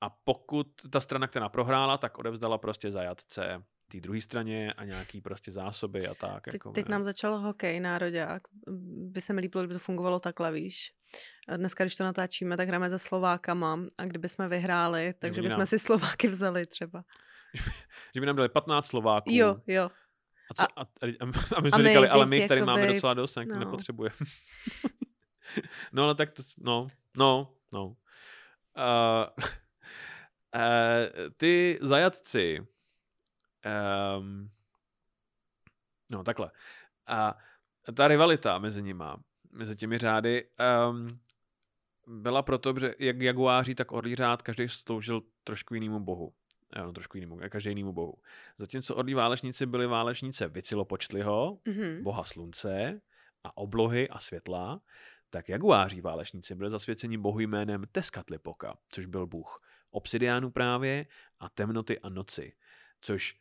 [0.00, 5.20] a pokud ta strana, která prohrála, tak odevzdala prostě zajatce té druhé straně a nějaký
[5.20, 6.44] prostě zásoby a tak.
[6.44, 8.42] Teď, jako, teď nám začal hokej, nároďák.
[8.86, 10.92] By se mi líbilo, kdyby to fungovalo takhle, víš.
[11.48, 15.58] A dneska, když to natáčíme, tak hrajeme se Slovákama a kdyby jsme vyhráli, takže bychom
[15.58, 17.04] nám- si Slováky vzali třeba.
[18.14, 19.30] Že by nám dali 15 Slováků.
[19.32, 19.90] Jo, jo.
[20.50, 20.84] A, co, a, a,
[21.20, 23.58] a my a jsme my říkali, ale my tady máme jakoby- docela dost, no.
[23.58, 24.16] nepotřebujeme.
[25.92, 27.96] no, no, tak to, no, no, no.
[28.76, 29.26] Uh,
[30.54, 32.66] uh, ty zajatci,
[34.18, 34.50] um,
[36.10, 36.50] no takhle,
[37.06, 37.38] a
[37.94, 40.48] ta rivalita mezi nima, mezi těmi řády,
[40.90, 41.20] um,
[42.06, 46.34] byla proto, že jak jaguáří, tak orlí řád, každý sloužil trošku jinému bohu.
[46.72, 48.14] Ano, trošku jinému, každý jinému bohu.
[48.58, 52.02] Zatímco orlí válečníci byli válečníci Vicilopočtliho, Mhm.
[52.02, 53.00] boha slunce
[53.44, 54.80] a oblohy a světla,
[55.32, 61.06] tak jaguáří válečníci byli zasvěceni bohu jménem Teskatlipoka, což byl bůh obsidiánu právě
[61.40, 62.52] a temnoty a noci,
[63.00, 63.40] což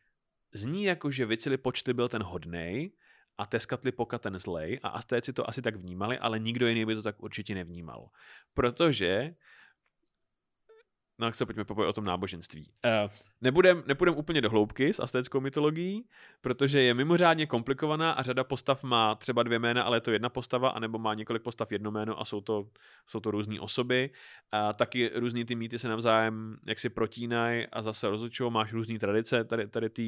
[0.53, 2.91] zní jako, že Vicilipočty byl ten hodnej
[3.37, 7.01] a Teskatlipoka ten zlej a Aztéci to asi tak vnímali, ale nikdo jiný by to
[7.01, 8.09] tak určitě nevnímal.
[8.53, 9.35] Protože
[11.21, 12.71] No tak se pojďme pobavit o tom náboženství.
[12.85, 16.05] Uh, nebudem, nepůjdem úplně do hloubky s aztéckou mytologií,
[16.41, 20.29] protože je mimořádně komplikovaná a řada postav má třeba dvě jména, ale je to jedna
[20.29, 22.69] postava, anebo má několik postav jedno jméno a jsou to,
[23.07, 24.09] jsou to různé osoby.
[24.51, 28.99] A taky různý ty mýty se navzájem jak si protínají a zase rozličují, máš různé
[28.99, 30.01] tradice tady, tady té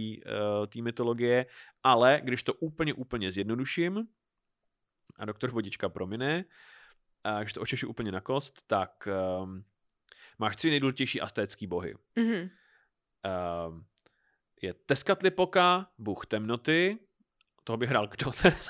[0.78, 1.46] uh, mytologie,
[1.84, 4.08] ale když to úplně, úplně zjednoduším,
[5.18, 6.46] a doktor Vodička promine,
[7.24, 9.08] a když to očešu úplně na kost, tak
[9.42, 9.64] um,
[10.40, 11.96] máš tři nejdůležitější aztécký bohy.
[12.16, 12.50] Mhm.
[13.68, 13.86] Um,
[14.62, 16.98] je Teskatlipoka, bůh temnoty,
[17.64, 18.68] toho by hrál kdo teraz?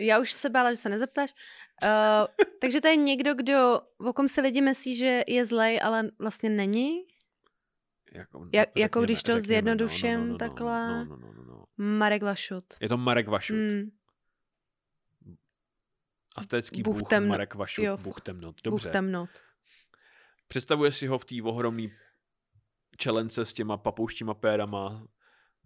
[0.00, 1.30] Já už se bála, že se nezeptáš.
[1.84, 6.10] Uh, takže to je někdo, kdo, o kom si lidi myslí, že je zlej, ale
[6.18, 7.02] vlastně není?
[8.12, 10.88] Jako, Ja, jako řekněme- když to řekněme, zjednoduším no, takhle.
[10.88, 11.64] No, no, no, no, no.
[11.76, 12.64] Marek Vašut.
[12.80, 13.56] Je to Marek Vašut.
[13.56, 13.82] Mm,
[16.36, 17.96] Aztécký Bůh bůh, temno- Marek Vašut, jo.
[17.96, 18.54] bůh temnot.
[18.54, 18.90] Bůh Dobře.
[18.90, 19.30] temnot.
[20.48, 21.92] Představuje si ho v té ohromný
[22.96, 25.06] čelence s těma papouštíma pérama,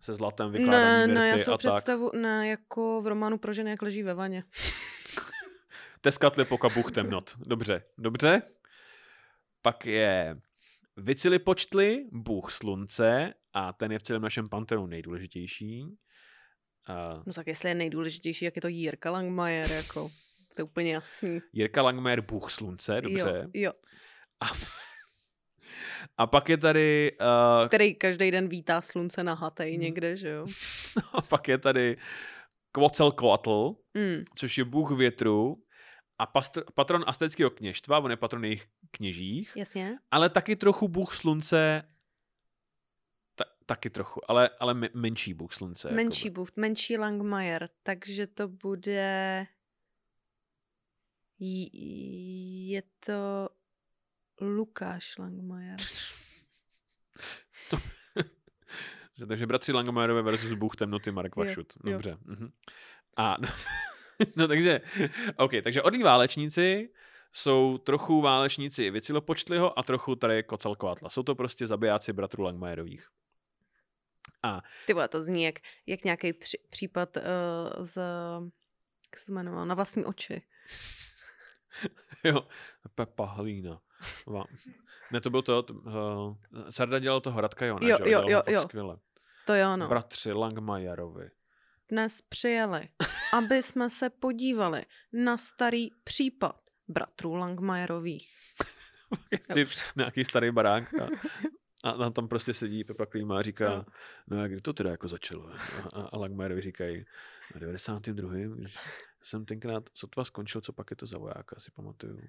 [0.03, 1.73] se zlatem vykládaný Ne, ne, já si ho tak.
[1.75, 4.45] představu, ne, jako v románu pro ženy, jak leží ve vaně.
[6.01, 7.37] Teskatli poka Bůh temnot.
[7.39, 8.43] Dobře, dobře.
[9.63, 10.41] Pak je
[10.97, 15.87] Vicilipočtli, Bůh slunce a ten je v celém našem panteonu nejdůležitější.
[16.89, 20.11] A No tak jestli je nejdůležitější, jak je to Jirka Langmajer, jako,
[20.61, 21.41] to je úplně jasný.
[21.53, 23.31] Jirka Langmer, Bůh slunce, dobře.
[23.45, 23.73] Jo, jo.
[24.41, 24.47] A,
[26.19, 27.13] a pak je tady
[27.61, 29.81] uh, Který každý den vítá slunce na hatej Hmm.
[29.81, 30.47] někde, že jo?
[31.13, 31.95] a pak je tady
[32.73, 34.25] Kvocalcoatl, Mm.
[34.35, 35.63] což je bůh větru
[36.19, 39.99] a pastr, patron aztéckého kněžstva, on je patron jejich kněžích, Jasně.
[40.11, 41.83] ale taky trochu bůh slunce,
[43.35, 45.91] ta, taky trochu, ale, ale me- menší bůh slunce.
[45.91, 46.35] Menší jakoby.
[46.35, 49.47] Bůh, menší Langmajer, takže to bude...
[51.41, 53.49] Je to
[54.41, 55.77] Lukáš Langmajer.
[59.19, 61.73] Že- Takže bratři Langomerové versus bůh temnoty Marek Jo, Vašut.
[61.85, 61.93] jo.
[61.93, 62.17] Dobře.
[62.25, 62.53] Mhm.
[63.17, 63.37] A
[64.37, 64.81] no takže,
[65.37, 66.91] OK, takže odlí válečníci
[67.33, 71.11] jsou trochu válečníci Vicilopočtliho a trochu tady Kocalkoatla.
[71.11, 73.09] Jsou to prostě zabijáci bratrů Langmajerových.
[74.87, 75.55] Ty vole, to zní jak,
[75.87, 77.23] jak nějaký při, případ uh,
[77.87, 77.97] z...
[79.11, 79.65] Jak se to jmenovalo?
[79.65, 80.43] Na vlastní oči.
[82.25, 82.49] Jo,
[82.95, 83.81] Pepa Hlína.
[85.13, 86.37] Ne, to byl to, to uh,
[86.71, 88.11] Sarda dělal toho Radka Jona, Jo, že?
[88.13, 88.61] jo, jo, jo.
[88.61, 88.97] Skvěle.
[89.47, 89.89] To jo, no.
[89.89, 91.31] Bratři Langmajerovi.
[91.89, 92.89] Dnes přijeli,
[93.33, 98.29] aby jsme se podívali na starý případ bratrů Langmajerových.
[99.97, 101.09] Nějaký starý barák a,
[101.85, 103.85] a, a tam prostě sedí Pepa Klíma a říká, No.
[104.29, 105.49] no a kdy to teda jako začalo?
[105.49, 105.57] A,
[105.97, 107.05] a, a Langmajerovi říkají,
[107.55, 108.31] na 92.
[108.33, 108.79] když
[109.23, 112.21] jsem tenkrát sotva skončil, co pak je to za vojáka, si pamatuju.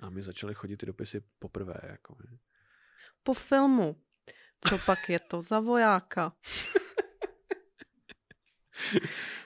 [0.00, 1.80] A my začali chodit ty dopisy poprvé.
[1.82, 2.16] Jako?
[3.22, 3.96] Po filmu.
[4.60, 6.32] Co pak je to za vojáka?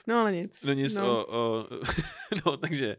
[0.07, 0.63] No ale nic.
[0.63, 1.27] No nic, no.
[1.27, 1.67] O, o,
[2.45, 2.97] no takže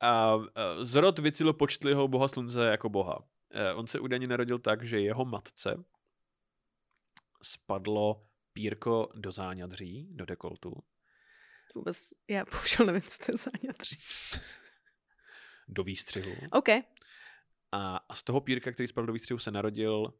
[0.00, 0.40] a, a
[0.82, 3.18] zrod Vicilopočtliho boha slunce jako boha.
[3.50, 5.84] E, on se údajně narodil tak, že jeho matce
[7.42, 8.20] spadlo
[8.52, 10.82] pírko do záňadří, do dekoltu,
[11.74, 13.96] Vůbec, já bohužel nevím, co to je za ňatří.
[15.68, 16.34] do výstřihu.
[16.52, 16.68] OK.
[17.72, 20.14] A, a z toho pírka, který spadl do výstřihu, se narodil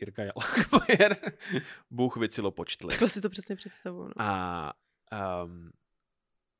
[0.00, 1.32] Jirka Jalachmajer,
[1.90, 2.88] bůh Vicilopočtli.
[2.88, 4.08] Takhle si to přesně představuju.
[4.08, 4.12] No.
[4.18, 4.72] A,
[5.44, 5.70] um,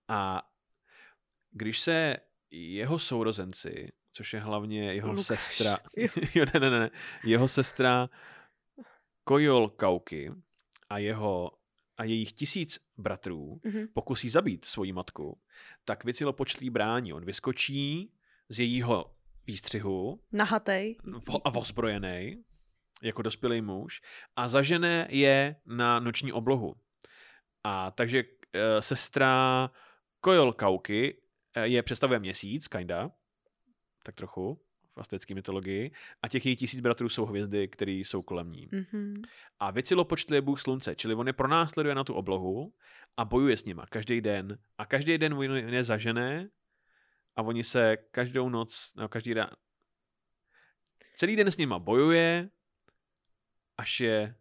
[0.08, 0.42] a
[1.50, 2.16] když se
[2.50, 5.78] jeho sourozenci, což je hlavně jeho Lukáš, sestra,
[6.34, 6.90] jo, ne, ne, ne,
[7.24, 8.08] jeho sestra
[9.24, 10.32] Kojol Kauky
[10.88, 11.50] a jeho
[12.00, 13.86] a jejich tisíc bratrů Mhm.
[13.94, 15.40] pokusí zabít svoji matku,
[15.84, 17.12] tak Vicilopočtlí brání.
[17.12, 18.12] On vyskočí
[18.48, 19.14] z jejího
[19.46, 20.96] výstřihu Nahatej.
[21.44, 22.44] a ozbrojený,
[23.02, 24.00] jako dospělý muž,
[24.36, 26.74] a zažene je na noční oblohu.
[27.64, 29.70] A takže e, sestra
[30.20, 31.22] Kojol Kauky
[31.54, 33.10] e, je představuje měsíc, kinda,
[34.02, 34.60] tak trochu,
[34.96, 35.90] v aztécké mytologii,
[36.22, 38.68] a těch její tisíc bratrů jsou hvězdy, které jsou kolem ní.
[38.72, 39.14] Mhm.
[39.61, 42.72] A Vicilopočtli je bůh slunce, čili on je pronásleduje na tu oblohu
[43.16, 44.59] a bojuje s nima každý den.
[44.79, 46.48] A každý den on je zažené
[47.37, 49.46] a oni se každou noc, no každý den,
[51.16, 52.50] celý den s nima bojuje,
[53.76, 54.35] až je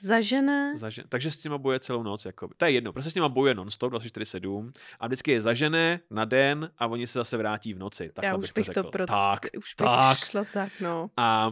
[0.00, 0.78] Zažené.
[0.78, 1.04] zažen...
[1.08, 2.24] Takže s nima bojuje celou noc.
[2.24, 2.48] Jako...
[2.56, 6.70] To je jedno, prostě s nima bojuje non-stop 24-7 a vždycky je zažené na den
[6.78, 8.10] a oni se zase vrátí v noci.
[8.14, 8.90] Tak Já už bych to řekl.
[8.90, 10.18] pro- Tak, Už bych tak.
[10.18, 11.10] šla tak, no.
[11.16, 11.50] A,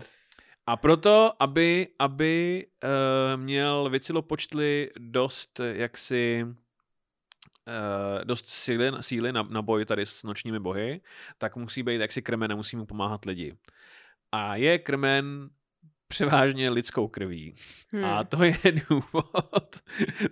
[0.67, 9.63] a proto, aby, aby uh, měl Vicilopočtli dost jaksi uh, dost síly, síly na, na
[9.63, 11.01] boj tady s nočními bohy,
[11.39, 13.57] tak musí být jaksi krmen a musí mu pomáhat lidi.
[14.33, 15.49] A je krmen
[16.09, 17.55] převážně lidskou krví.
[17.93, 18.05] Hmm.
[18.05, 18.57] A to je
[18.89, 19.77] důvod,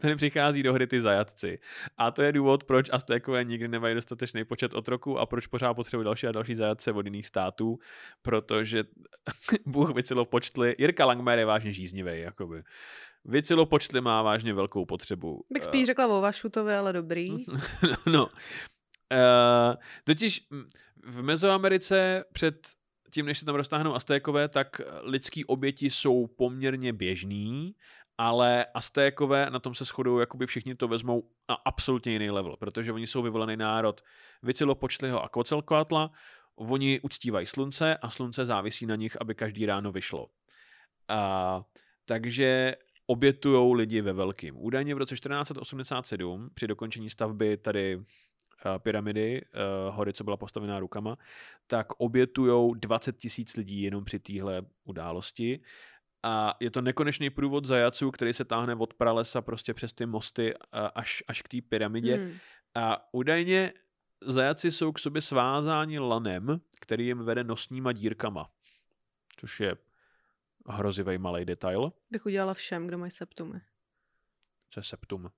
[0.01, 1.59] tady přichází do hry ty zajatci.
[1.99, 6.05] A to je důvod, proč Aztékové nikdy nemají dostatečný počet otroků a proč pořád potřebují
[6.05, 7.79] další a další zajatce od jiných států,
[8.23, 8.85] protože
[9.67, 12.63] Bůh Vicilo počtli, Jirka Langmer je vážně žíznivý, jakoby.
[13.25, 15.45] Vicilo počtli má vážně velkou potřebu.
[15.53, 17.45] Bych Eh, spíš řekla o Vašutovi, ale dobrý.
[18.07, 18.27] no.
[18.27, 20.65] Uh, totiž mm,
[21.05, 22.69] v Mezoamerice před
[23.15, 27.75] tím, než se tam roztáhnou Aztékové, tak lidský oběti jsou poměrně běžný,
[28.19, 32.93] ale Aztékové na tom se shodují, jakoby všichni to vezmou na absolutně jiný level, protože
[32.93, 34.03] oni jsou vyvolený národ
[34.43, 36.11] Vicilopočtliho a Quetzalcoatla,
[36.57, 40.29] oni uctívají slunce a slunce závisí na nich, aby každý ráno vyšlo.
[41.09, 41.63] A,
[42.05, 44.55] takže obětujou lidi ve velkým.
[44.59, 47.99] Údajně v roce 1487 při dokončení stavby tady
[48.79, 51.19] pyramidy, uh, hory, co byla postavená rukama,
[51.67, 55.61] tak obětujou 20 tisíc lidí jenom při téhle události.
[56.23, 60.55] A je to nekonečný průvod zajaců, který se táhne od pralesa prostě přes ty mosty
[60.55, 60.61] uh,
[60.95, 62.17] až, až k té pyramidě.
[62.17, 62.33] Hmm.
[62.75, 63.73] A údajně
[64.27, 68.51] zajaci jsou k sobě svázáni lanem, který jim vede nosníma dírkama.
[69.37, 69.77] Což je
[70.67, 71.93] hrozivý malý detail.
[72.11, 73.61] Bych udělala všem, kdo mají septumy.
[74.71, 75.31] Co je septum?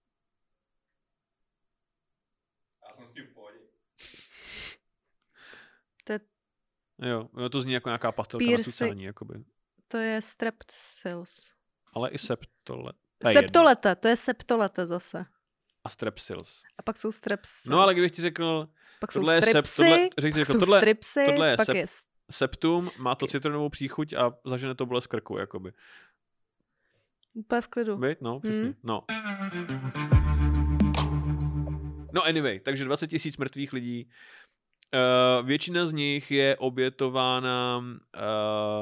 [2.89, 3.59] Já jsem s tím v pohodě.
[6.05, 6.21] To je,
[6.99, 8.67] Jo, jo, to zní jako nějaká pastelka Piercing.
[8.67, 9.35] na cucání, jakoby.
[9.89, 11.53] to je strepsils.
[11.93, 12.93] Ale i septole.
[13.33, 15.27] Septolete, to je septolete zase.
[15.85, 16.63] A strepsils.
[16.79, 17.65] A pak jsou strepsils.
[17.71, 18.69] No ale kdybych ti řekl,
[19.01, 21.57] pak tohle je jsou sep- stripsy, tohle- řekni, pak jako jsou tohle- stripsy, tohle je
[21.57, 21.87] pak sep- je
[22.31, 25.73] septum, má to citronovou příchuť a zažene to bolest krku, jakoby.
[27.35, 27.97] úplně v klidu.
[27.99, 28.17] Víš?
[28.21, 28.63] No, přesně.
[28.63, 28.75] Hmm.
[28.83, 29.05] No.
[32.13, 34.11] No anyway, takže 20 tisíc mrtvých lidí.
[34.95, 37.85] Uh, většina z nich je obětována uh,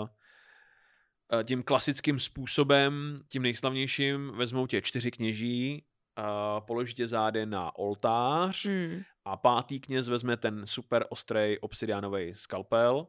[0.00, 4.32] uh, tím klasickým způsobem, tím nejslavnějším.
[4.34, 5.84] Vezmou tě čtyři kněží,
[6.18, 9.02] uh, položí tě zády na oltář Hmm.
[9.24, 13.06] a pátý kněz vezme ten super ostrý obsidianový skalpel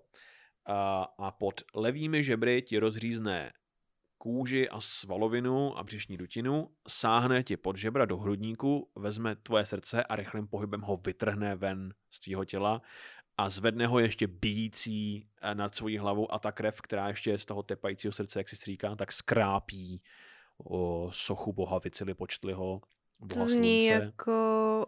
[0.65, 3.51] a, a pod levými žebry ti rozřízne
[4.23, 10.03] kůži a svalovinu a břišní dutinu, sáhne ti pod žebra do hrudníku, vezme tvoje srdce
[10.03, 12.81] a rychlým pohybem ho vytrhne ven z tvýho těla
[13.37, 17.37] a zvedne ho ještě bíjící eh, nad svojí hlavu a ta krev, která ještě je
[17.37, 20.01] z toho tepajícího srdce, jak si říká, tak skrápí
[20.65, 22.81] o sochu boha Vicily Počtliho,
[23.19, 24.05] boha To zní slunce.
[24.05, 24.85] jako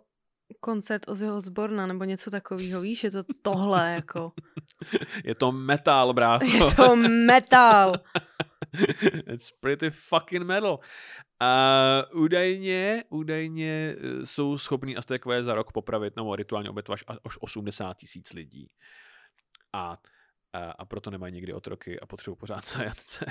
[0.60, 4.32] koncert Ozzyho Zborna nebo něco takového, víš, je to tohle jako.
[5.24, 6.46] Je to metal, brácho.
[6.46, 7.96] Je to metal.
[9.34, 10.80] It's pretty fucking metal.
[11.40, 17.38] A údajně, údajně eh, jsou schopní Aztékové za rok popravit nebo rituálně obětovat až, až
[17.40, 18.68] 80 tisíc lidí.
[19.74, 19.98] A,
[20.54, 23.26] a, a proto nemají nikdy otroky a potřebují pořád zajatce.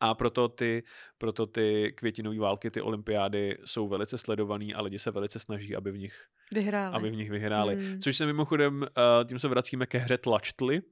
[0.00, 0.82] a proto ty,
[1.18, 5.92] proto ty květinové války, ty olympiády jsou velice sledovaný a lidi se velice snaží, aby
[5.92, 6.14] v nich
[6.52, 6.96] Vyhráli.
[6.96, 7.74] aby v nich vyhráli.
[7.74, 8.00] Hmm.
[8.00, 8.88] Což se mimochodem, uh,
[9.28, 10.82] tím se vracíme ke hře Tlačtly,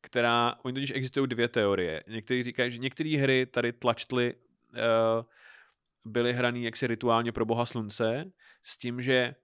[0.00, 2.04] která, oni totiž existují dvě teorie.
[2.08, 5.24] Někteří říkají, že některé hry tady Tlačtly uh,
[6.04, 8.32] byly hraný jaksi rituálně pro boha slunce,
[8.62, 9.34] s tím, že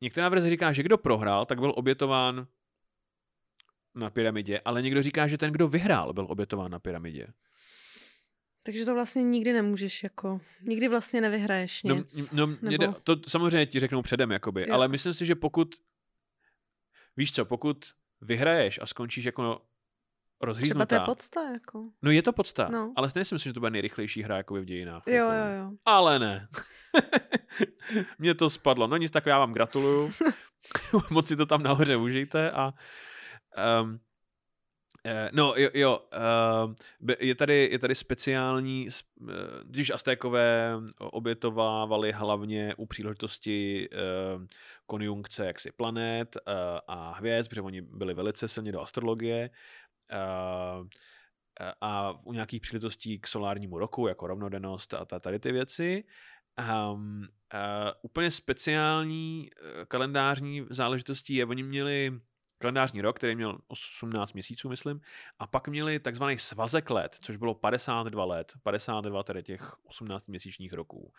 [0.00, 2.46] některá verze říká, že kdo prohrál, tak byl obětován
[3.94, 7.26] na pyramidě, ale někdo říká, že ten, kdo vyhrál, byl obětován na pyramidě.
[8.62, 12.30] Takže to vlastně nikdy nemůžeš jako, nikdy vlastně nevyhraješ No, nic.
[12.30, 14.74] no mě nebo- jde, to samozřejmě ti řeknou předem, jakoby, Jo.
[14.74, 15.74] ale myslím si, že pokud,
[17.16, 17.84] víš co, pokud
[18.20, 19.54] vyhraješ a skončíš jako Třeba
[20.40, 21.84] to rozříznutá, je podsta jako.
[22.02, 22.92] no je to podsta, No.
[22.96, 25.02] ale stejně si myslím, že to bude nejrychlejší hra jakoby v dějinách.
[25.06, 25.32] Jo, jako.
[25.32, 25.70] jo, jo.
[25.84, 26.48] Ale ne.
[28.18, 28.86] Mně to spadlo.
[28.86, 30.12] No nic, tak já vám gratuluju.
[31.10, 32.72] Moc si to tam nahoře užijte a
[33.82, 34.00] um,
[35.32, 39.32] No jo, jo eh, be- je, tady, je tady speciální, eh,
[39.64, 43.96] když Aztékové obětovávali hlavně u příležitosti eh,
[44.90, 46.40] konjunkce jaksi planet eh,
[46.86, 49.50] a hvězd, protože oni byli velice silně do astrologie
[50.10, 50.16] eh,
[51.60, 56.04] eh, a u nějakých příležitostí k solárnímu roku, jako rovnodennost a ta- tady ty věci.
[56.60, 59.50] Um, uh, úplně speciální
[59.88, 62.20] kalendářní záležitostí je, oni měli
[62.58, 65.00] kalendářní rok, který měl 18 měsíců, myslím,
[65.38, 70.72] a pak měli takzvaný svazek let, což bylo 52 let, 52 tedy těch 18 měsíčních
[70.72, 71.12] roků.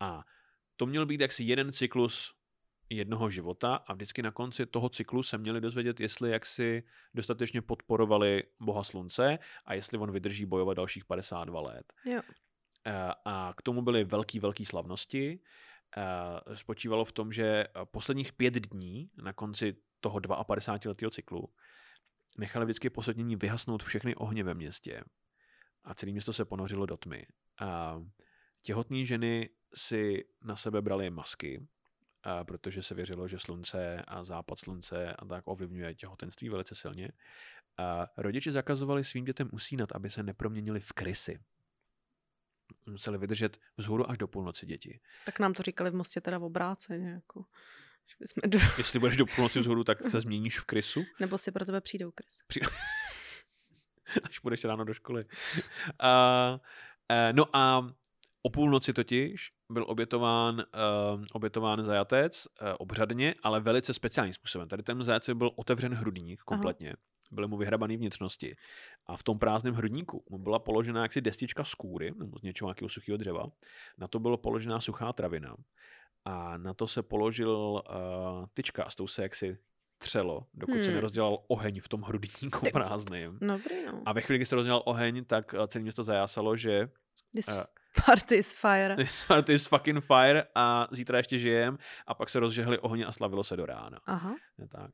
[0.00, 0.24] A
[0.76, 2.34] to měl být jaksi jeden cyklus
[2.96, 6.82] jednoho života a vždycky na konci toho cyklu se měli dozvědět, jestli jaksi
[7.14, 11.92] dostatečně podporovali boha slunce a jestli on vydrží bojovat dalších 52 let.
[12.04, 12.20] Jo.
[12.86, 15.40] Eh, A k tomu byly velký, velký slavnosti.
[15.96, 21.48] Eh, Spočívalo v tom, že posledních pět dní na konci toho 52-letého cyklu
[22.38, 25.04] nechali vždycky poslední vyhasnout všechny ohně ve městě
[25.84, 27.26] a celé město se ponořilo do tmy.
[27.60, 28.02] A
[28.62, 31.66] těhotné ženy si na sebe brali masky,
[32.44, 37.08] protože se věřilo, že slunce a západ slunce a tak ovlivňuje těhotenství velice silně.
[37.78, 41.40] A rodiče zakazovali svým dětem usínat, aby se neproměnili v krysy.
[42.86, 45.00] Museli vydržet vzhůru až do půlnoci děti.
[45.26, 47.44] Tak nám to říkali v Mostě teda v obráceně, jako.
[48.06, 48.58] Že bychom do...
[48.78, 52.10] Jestli budeš do půlnoci vzhůru, tak se změníš v krysu, Nebo si pro tebe přijdou
[52.10, 52.38] krys.
[54.24, 55.24] až budeš ráno do školy.
[55.98, 56.08] A,
[57.08, 57.94] a, no a
[58.46, 60.54] O půlnoci totiž byl obětován,
[61.14, 64.68] uh, obětován zajatec uh, obřadně, ale velice speciálním způsobem.
[64.68, 66.88] Tady ten zajatci byl otevřen hrudník kompletně.
[66.88, 66.96] Aha.
[67.30, 68.56] Byly mu vyhrabaný vnitřnosti.
[69.06, 72.68] A v tom prázdném hrudníku mu byla položena jaksi destička z kůry, nebo z něčeho
[72.68, 73.46] nějakého suchého dřeva.
[73.98, 75.56] Na to byla položená suchá travina.
[76.24, 79.58] A na to se položil uh, tyčka a s tou se jaksi
[79.98, 80.84] třelo, dokud hmm.
[80.84, 82.70] se nerozdělal oheň v tom hrudníku Ty...
[82.70, 83.38] prázdným.
[83.40, 84.02] Dobrý, no.
[84.06, 86.88] A ve chvíli, kdy se rozdělal oheň, tak celé město zajásalo, že
[87.34, 87.64] This uh,
[88.06, 88.96] party is fire.
[88.96, 93.12] This party is fucking fire a zítra ještě žijem a pak se rozžehli ohně a
[93.12, 93.98] slavilo se do rána.
[94.06, 94.36] Aha.
[94.58, 94.90] Je tak.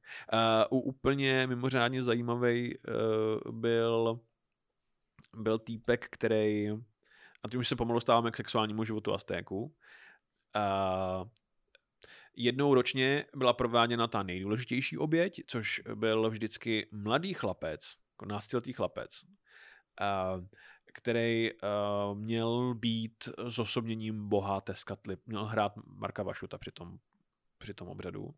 [0.71, 4.21] Uh, u úplně mimořádně zajímavý uh, byl
[5.37, 6.71] byl týpek, který
[7.43, 9.63] a tím už se pomalu stáváme k sexuálnímu životu Aztéku.
[10.57, 11.29] Uh,
[12.37, 19.11] jednou ročně byla prováděna ta nejdůležitější oběť, což byl vždycky mladý chlapec, jako náctiletý chlapec,
[20.01, 20.45] uh,
[21.01, 26.99] který uh, měl být zosobněním boha Teskatli, měl hrát Marka Vašuta při tom,
[27.59, 28.35] při tom obřadu.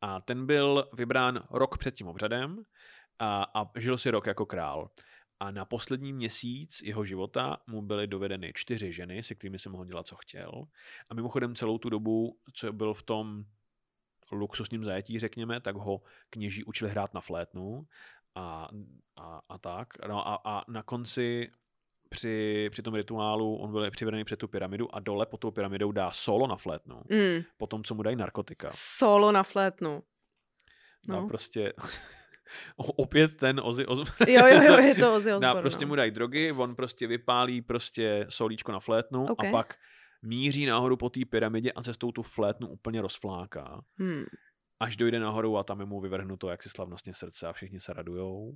[0.00, 2.62] A ten byl vybrán rok před tím obřadem
[3.18, 4.90] a, a žil si rok jako král.
[5.40, 9.84] A na poslední měsíc jeho života mu byly dovedeny čtyři ženy, se kterými se mohl
[9.84, 10.64] dělat, co chtěl.
[11.10, 13.44] A mimochodem celou tu dobu, co byl v tom
[14.32, 17.86] luxusním zajetí, řekněme, tak ho kněží učili hrát na flétnu
[18.34, 18.68] a,
[19.16, 19.88] a, a tak.
[20.08, 21.52] No a, a na konci
[22.10, 25.92] při, při tom rituálu on byl přivedený před tu pyramidu a dole pod tou pyramidou
[25.92, 27.02] dá solo na flétnu.
[27.08, 27.42] Mm.
[27.56, 28.70] Po tom, co mu dají narkotika.
[28.72, 30.02] Solo na flétnu.
[31.08, 31.18] No.
[31.18, 31.72] A prostě
[32.76, 34.32] opět ten Ozzy Osbourne.
[34.32, 35.54] Jo, jo, jo, je to Ozzy Osbourne.
[35.54, 35.88] Dá, prostě no.
[35.88, 39.48] mu dají drogy, on prostě vypálí prostě solíčko na flétnu okay.
[39.48, 39.74] a pak
[40.22, 43.80] míří nahoru po té pyramidě a cestou tu flétnu úplně rozfláká.
[43.98, 44.24] Hmm.
[44.80, 47.92] Až dojde nahoru a tam je mu vyvrhnuto jak si slavnostně srdce a všichni se
[47.92, 48.48] radujou.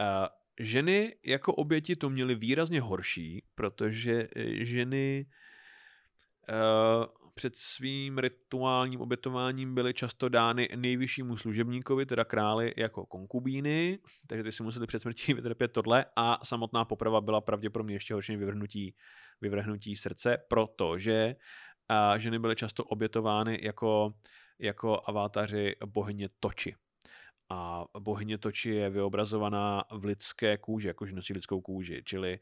[0.00, 0.26] Uh,
[0.60, 5.26] ženy jako oběti to měly výrazně horší, protože eh, ženy
[6.48, 7.04] uh,
[7.34, 14.52] před svým rituálním obětováním byly často dány nejvyššímu služebníkovi, teda králi, jako konkubíny, takže ty
[14.52, 18.94] si museli před smrtí vytrpět tohle a samotná poprava byla pravděpodobně ještě horší vyvrhnutí,
[19.40, 21.36] vyvrhnutí srdce, protože
[21.90, 24.14] uh, ženy byly často obětovány jako,
[24.58, 26.74] jako avátaři bohyně Toči
[27.50, 32.38] a bohyně Toči je vyobrazovaná v lidské kůži, jakože nosí lidskou kůži, čili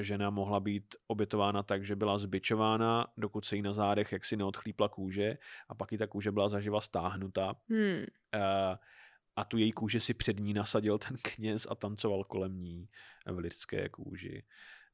[0.00, 4.88] žena mohla být obětována tak, že byla zbičována, dokud se jí na zádech jaksi neodchlípla
[4.88, 5.38] kůže
[5.68, 7.54] a pak jí ta kůže byla zaživa stáhnuta.
[7.68, 8.04] Hmm.
[9.36, 12.88] A tu její kůži si před ní nasadil ten kněz a tancoval kolem ní
[13.26, 14.44] v lidské kůži.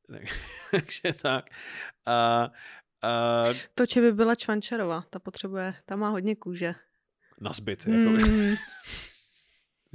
[0.70, 1.50] Takže tak.
[2.06, 2.50] A,
[3.02, 3.44] a...
[3.74, 6.74] Toči by byla Čvančarova, ta potřebuje, ta má hodně kůže.
[7.40, 7.84] Na zbyt.
[7.86, 8.54] Hmm.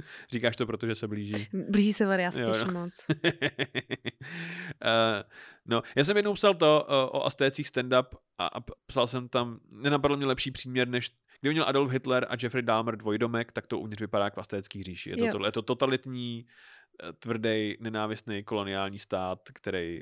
[0.32, 1.48] Říkáš to, protože se blíží.
[1.68, 2.80] Blíží se já se těším no.
[2.80, 3.06] moc.
[3.08, 3.14] uh,
[5.66, 8.06] no, já jsem jednou psal to uh, o Astécích stand-up
[8.38, 12.36] a, a psal jsem tam, nenapadl mě lepší příměr, než kdyby měl Adolf Hitler a
[12.42, 15.10] Jeffrey Dahmer dvojdomek, tak to uvnitř vypadá jako Astécký říši.
[15.10, 16.46] Je to, tohle, je to totalitní,
[17.02, 20.00] eh, tvrdý, nenávistný koloniální stát, který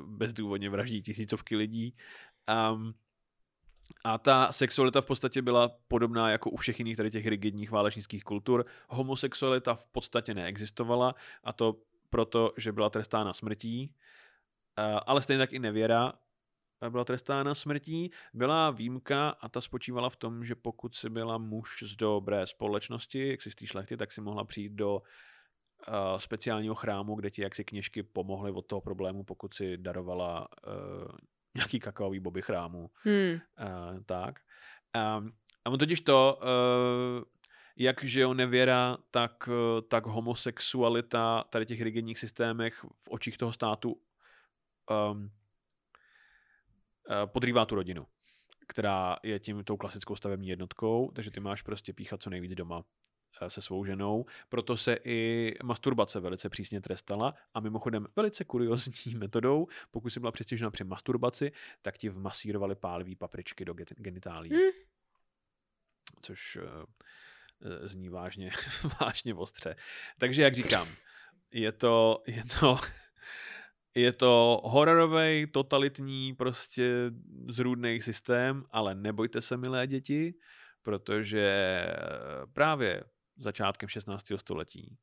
[0.00, 1.92] bezdůvodně vraždí tisícovky lidí.
[2.72, 2.94] Um,
[4.04, 8.24] a ta sexualita v podstatě byla podobná jako u všech jiných tady těch rigidních válečnických
[8.24, 8.64] kultur.
[8.88, 11.14] Homosexualita v podstatě neexistovala
[11.44, 11.76] a to
[12.10, 13.94] proto, že byla trestána smrtí,
[15.06, 16.12] ale stejně tak i nevěra
[16.88, 18.10] byla trestána smrtí.
[18.34, 23.28] Byla výjimka a ta spočívala v tom, že pokud si byla muž z dobré společnosti,
[23.28, 25.02] jak si z té šlechty, tak si mohla přijít do
[26.16, 30.48] speciálního chrámu, kde ti jaksi kněžky pomohly od toho problému, pokud si darovala
[31.58, 32.90] nějaký kakaový boby chrámu.
[32.94, 33.32] Hmm.
[33.32, 34.40] Uh, tak.
[35.18, 35.32] Um,
[35.64, 37.24] a on totiž to, uh,
[37.76, 43.52] jak že jo nevěra, tak, uh, tak homosexualita tady těch rigidních systémech v očích toho
[43.52, 44.00] státu um,
[45.20, 45.30] uh,
[47.26, 48.06] podrývá tu rodinu
[48.68, 52.84] která je tím tou klasickou stavební jednotkou, takže ty máš prostě píchat co nejvíc doma
[53.48, 59.66] se svou ženou, proto se i masturbace velice přísně trestala a mimochodem velice kuriozní metodou,
[59.90, 61.52] pokud si byla přestěžena při masturbaci,
[61.82, 64.50] tak ti vmasírovali pálivý papričky do genitálí.
[64.50, 64.70] Hmm.
[66.22, 66.64] Což uh,
[67.82, 68.50] zní vážně,
[69.00, 69.76] vážně ostře.
[70.18, 70.88] Takže jak říkám,
[71.52, 72.78] je to, je to,
[73.94, 76.92] je to hororový, totalitní, prostě
[77.48, 80.34] zrůdný systém, ale nebojte se, milé děti,
[80.82, 81.86] protože
[82.52, 83.02] právě
[83.38, 84.32] začátkem 16.
[84.36, 84.98] století,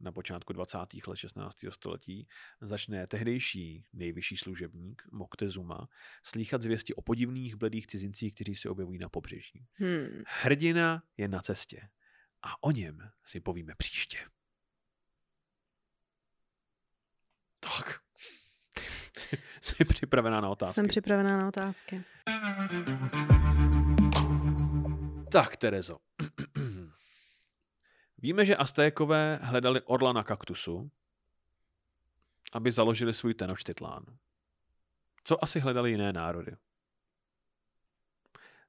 [0.00, 0.78] na počátku 20.
[1.06, 1.64] let 16.
[1.70, 2.28] století,
[2.60, 5.88] začne tehdejší nejvyšší služebník Moctezuma
[6.24, 9.66] slýchat zvěsti o podivných bledých cizincích, kteří se objevují na pobřeží.
[9.72, 10.22] Hmm.
[10.26, 11.88] Hrdina je na cestě
[12.42, 14.18] a o něm si povíme příště.
[19.60, 20.74] Jsi připravená na otázky?
[20.74, 22.04] Jsem připravená na otázky.
[25.32, 25.98] Tak, Terezo.
[28.26, 30.90] Víme, že Aztékové hledali orla na kaktusu,
[32.52, 34.04] aby založili svůj Tenochtitlán.
[35.24, 36.56] Co asi hledali jiné národy?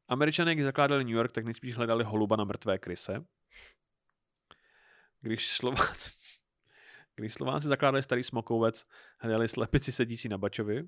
[0.07, 3.25] Američané, když zakládali New York, tak nejspíš hledali holuba na mrtvé kryse.
[5.21, 6.09] Když Slováci,
[7.15, 8.85] když Slováci zakládali starý smokouvec,
[9.19, 10.83] hledali slepici sedící na bačovi.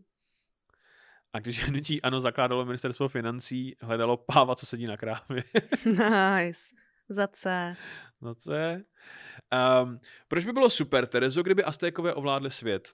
[1.34, 5.44] A když hnutí ano zakládalo ministerstvo financí, hledalo páva, co sedí na krávě.
[5.86, 6.89] Nice.
[7.10, 7.76] Za C.
[8.36, 8.84] Co je?
[9.84, 12.94] Um, proč by bylo super, Terezo, kdyby Aztékové ovládli svět?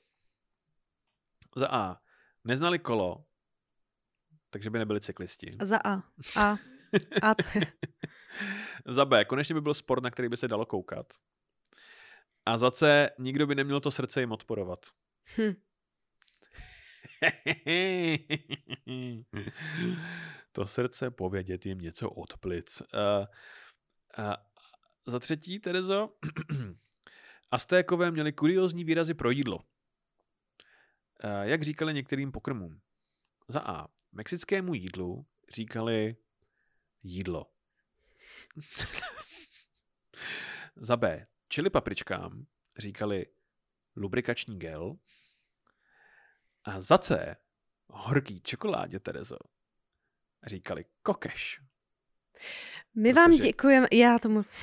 [1.55, 2.01] Za A.
[2.43, 3.25] Neznali kolo,
[4.49, 5.47] takže by nebyli cyklisti.
[5.61, 6.03] Za A.
[6.35, 6.57] A.
[7.21, 7.73] A to je.
[8.87, 9.25] Za B.
[9.25, 11.13] Konečně by byl sport, na který by se dalo koukat.
[12.45, 13.09] A za C.
[13.19, 14.85] Nikdo by neměl to srdce jim odporovat.
[15.37, 15.53] Hm.
[20.51, 22.81] to srdce povědět jim něco od plic.
[22.81, 23.25] Uh,
[24.19, 24.33] uh,
[25.05, 26.13] za třetí, Terezo,
[27.51, 29.57] Aztékové měli kuriozní výrazy pro jídlo.
[29.57, 29.63] Uh,
[31.41, 32.81] jak říkali některým pokrmům?
[33.47, 33.87] Za A.
[34.11, 36.15] Mexickému jídlu říkali
[37.03, 37.51] jídlo.
[40.75, 41.27] za B.
[41.49, 42.45] Čili papričkám
[42.77, 43.25] říkali
[43.95, 44.97] lubrikační gel.
[46.63, 47.35] A za C.
[47.87, 49.37] Horký čokoládě, Terezo.
[50.45, 51.61] Říkali kokeš.
[52.95, 54.43] My vám Protože- děkujeme, já tomu...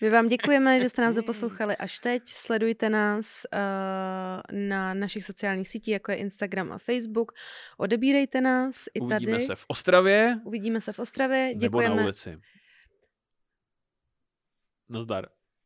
[0.00, 2.22] My vám děkujeme, že jste nás doposlouchali až teď.
[2.28, 7.32] Sledujte nás uh, na našich sociálních sítích, jako je Instagram a Facebook.
[7.76, 9.44] Odebírejte nás i Uvidíme tady.
[9.44, 11.38] se v Ostravě Uvidíme se v Ostravě.
[11.46, 12.02] nebo na Děkujeme.
[12.02, 12.38] ulici.
[14.88, 15.28] Nazdar.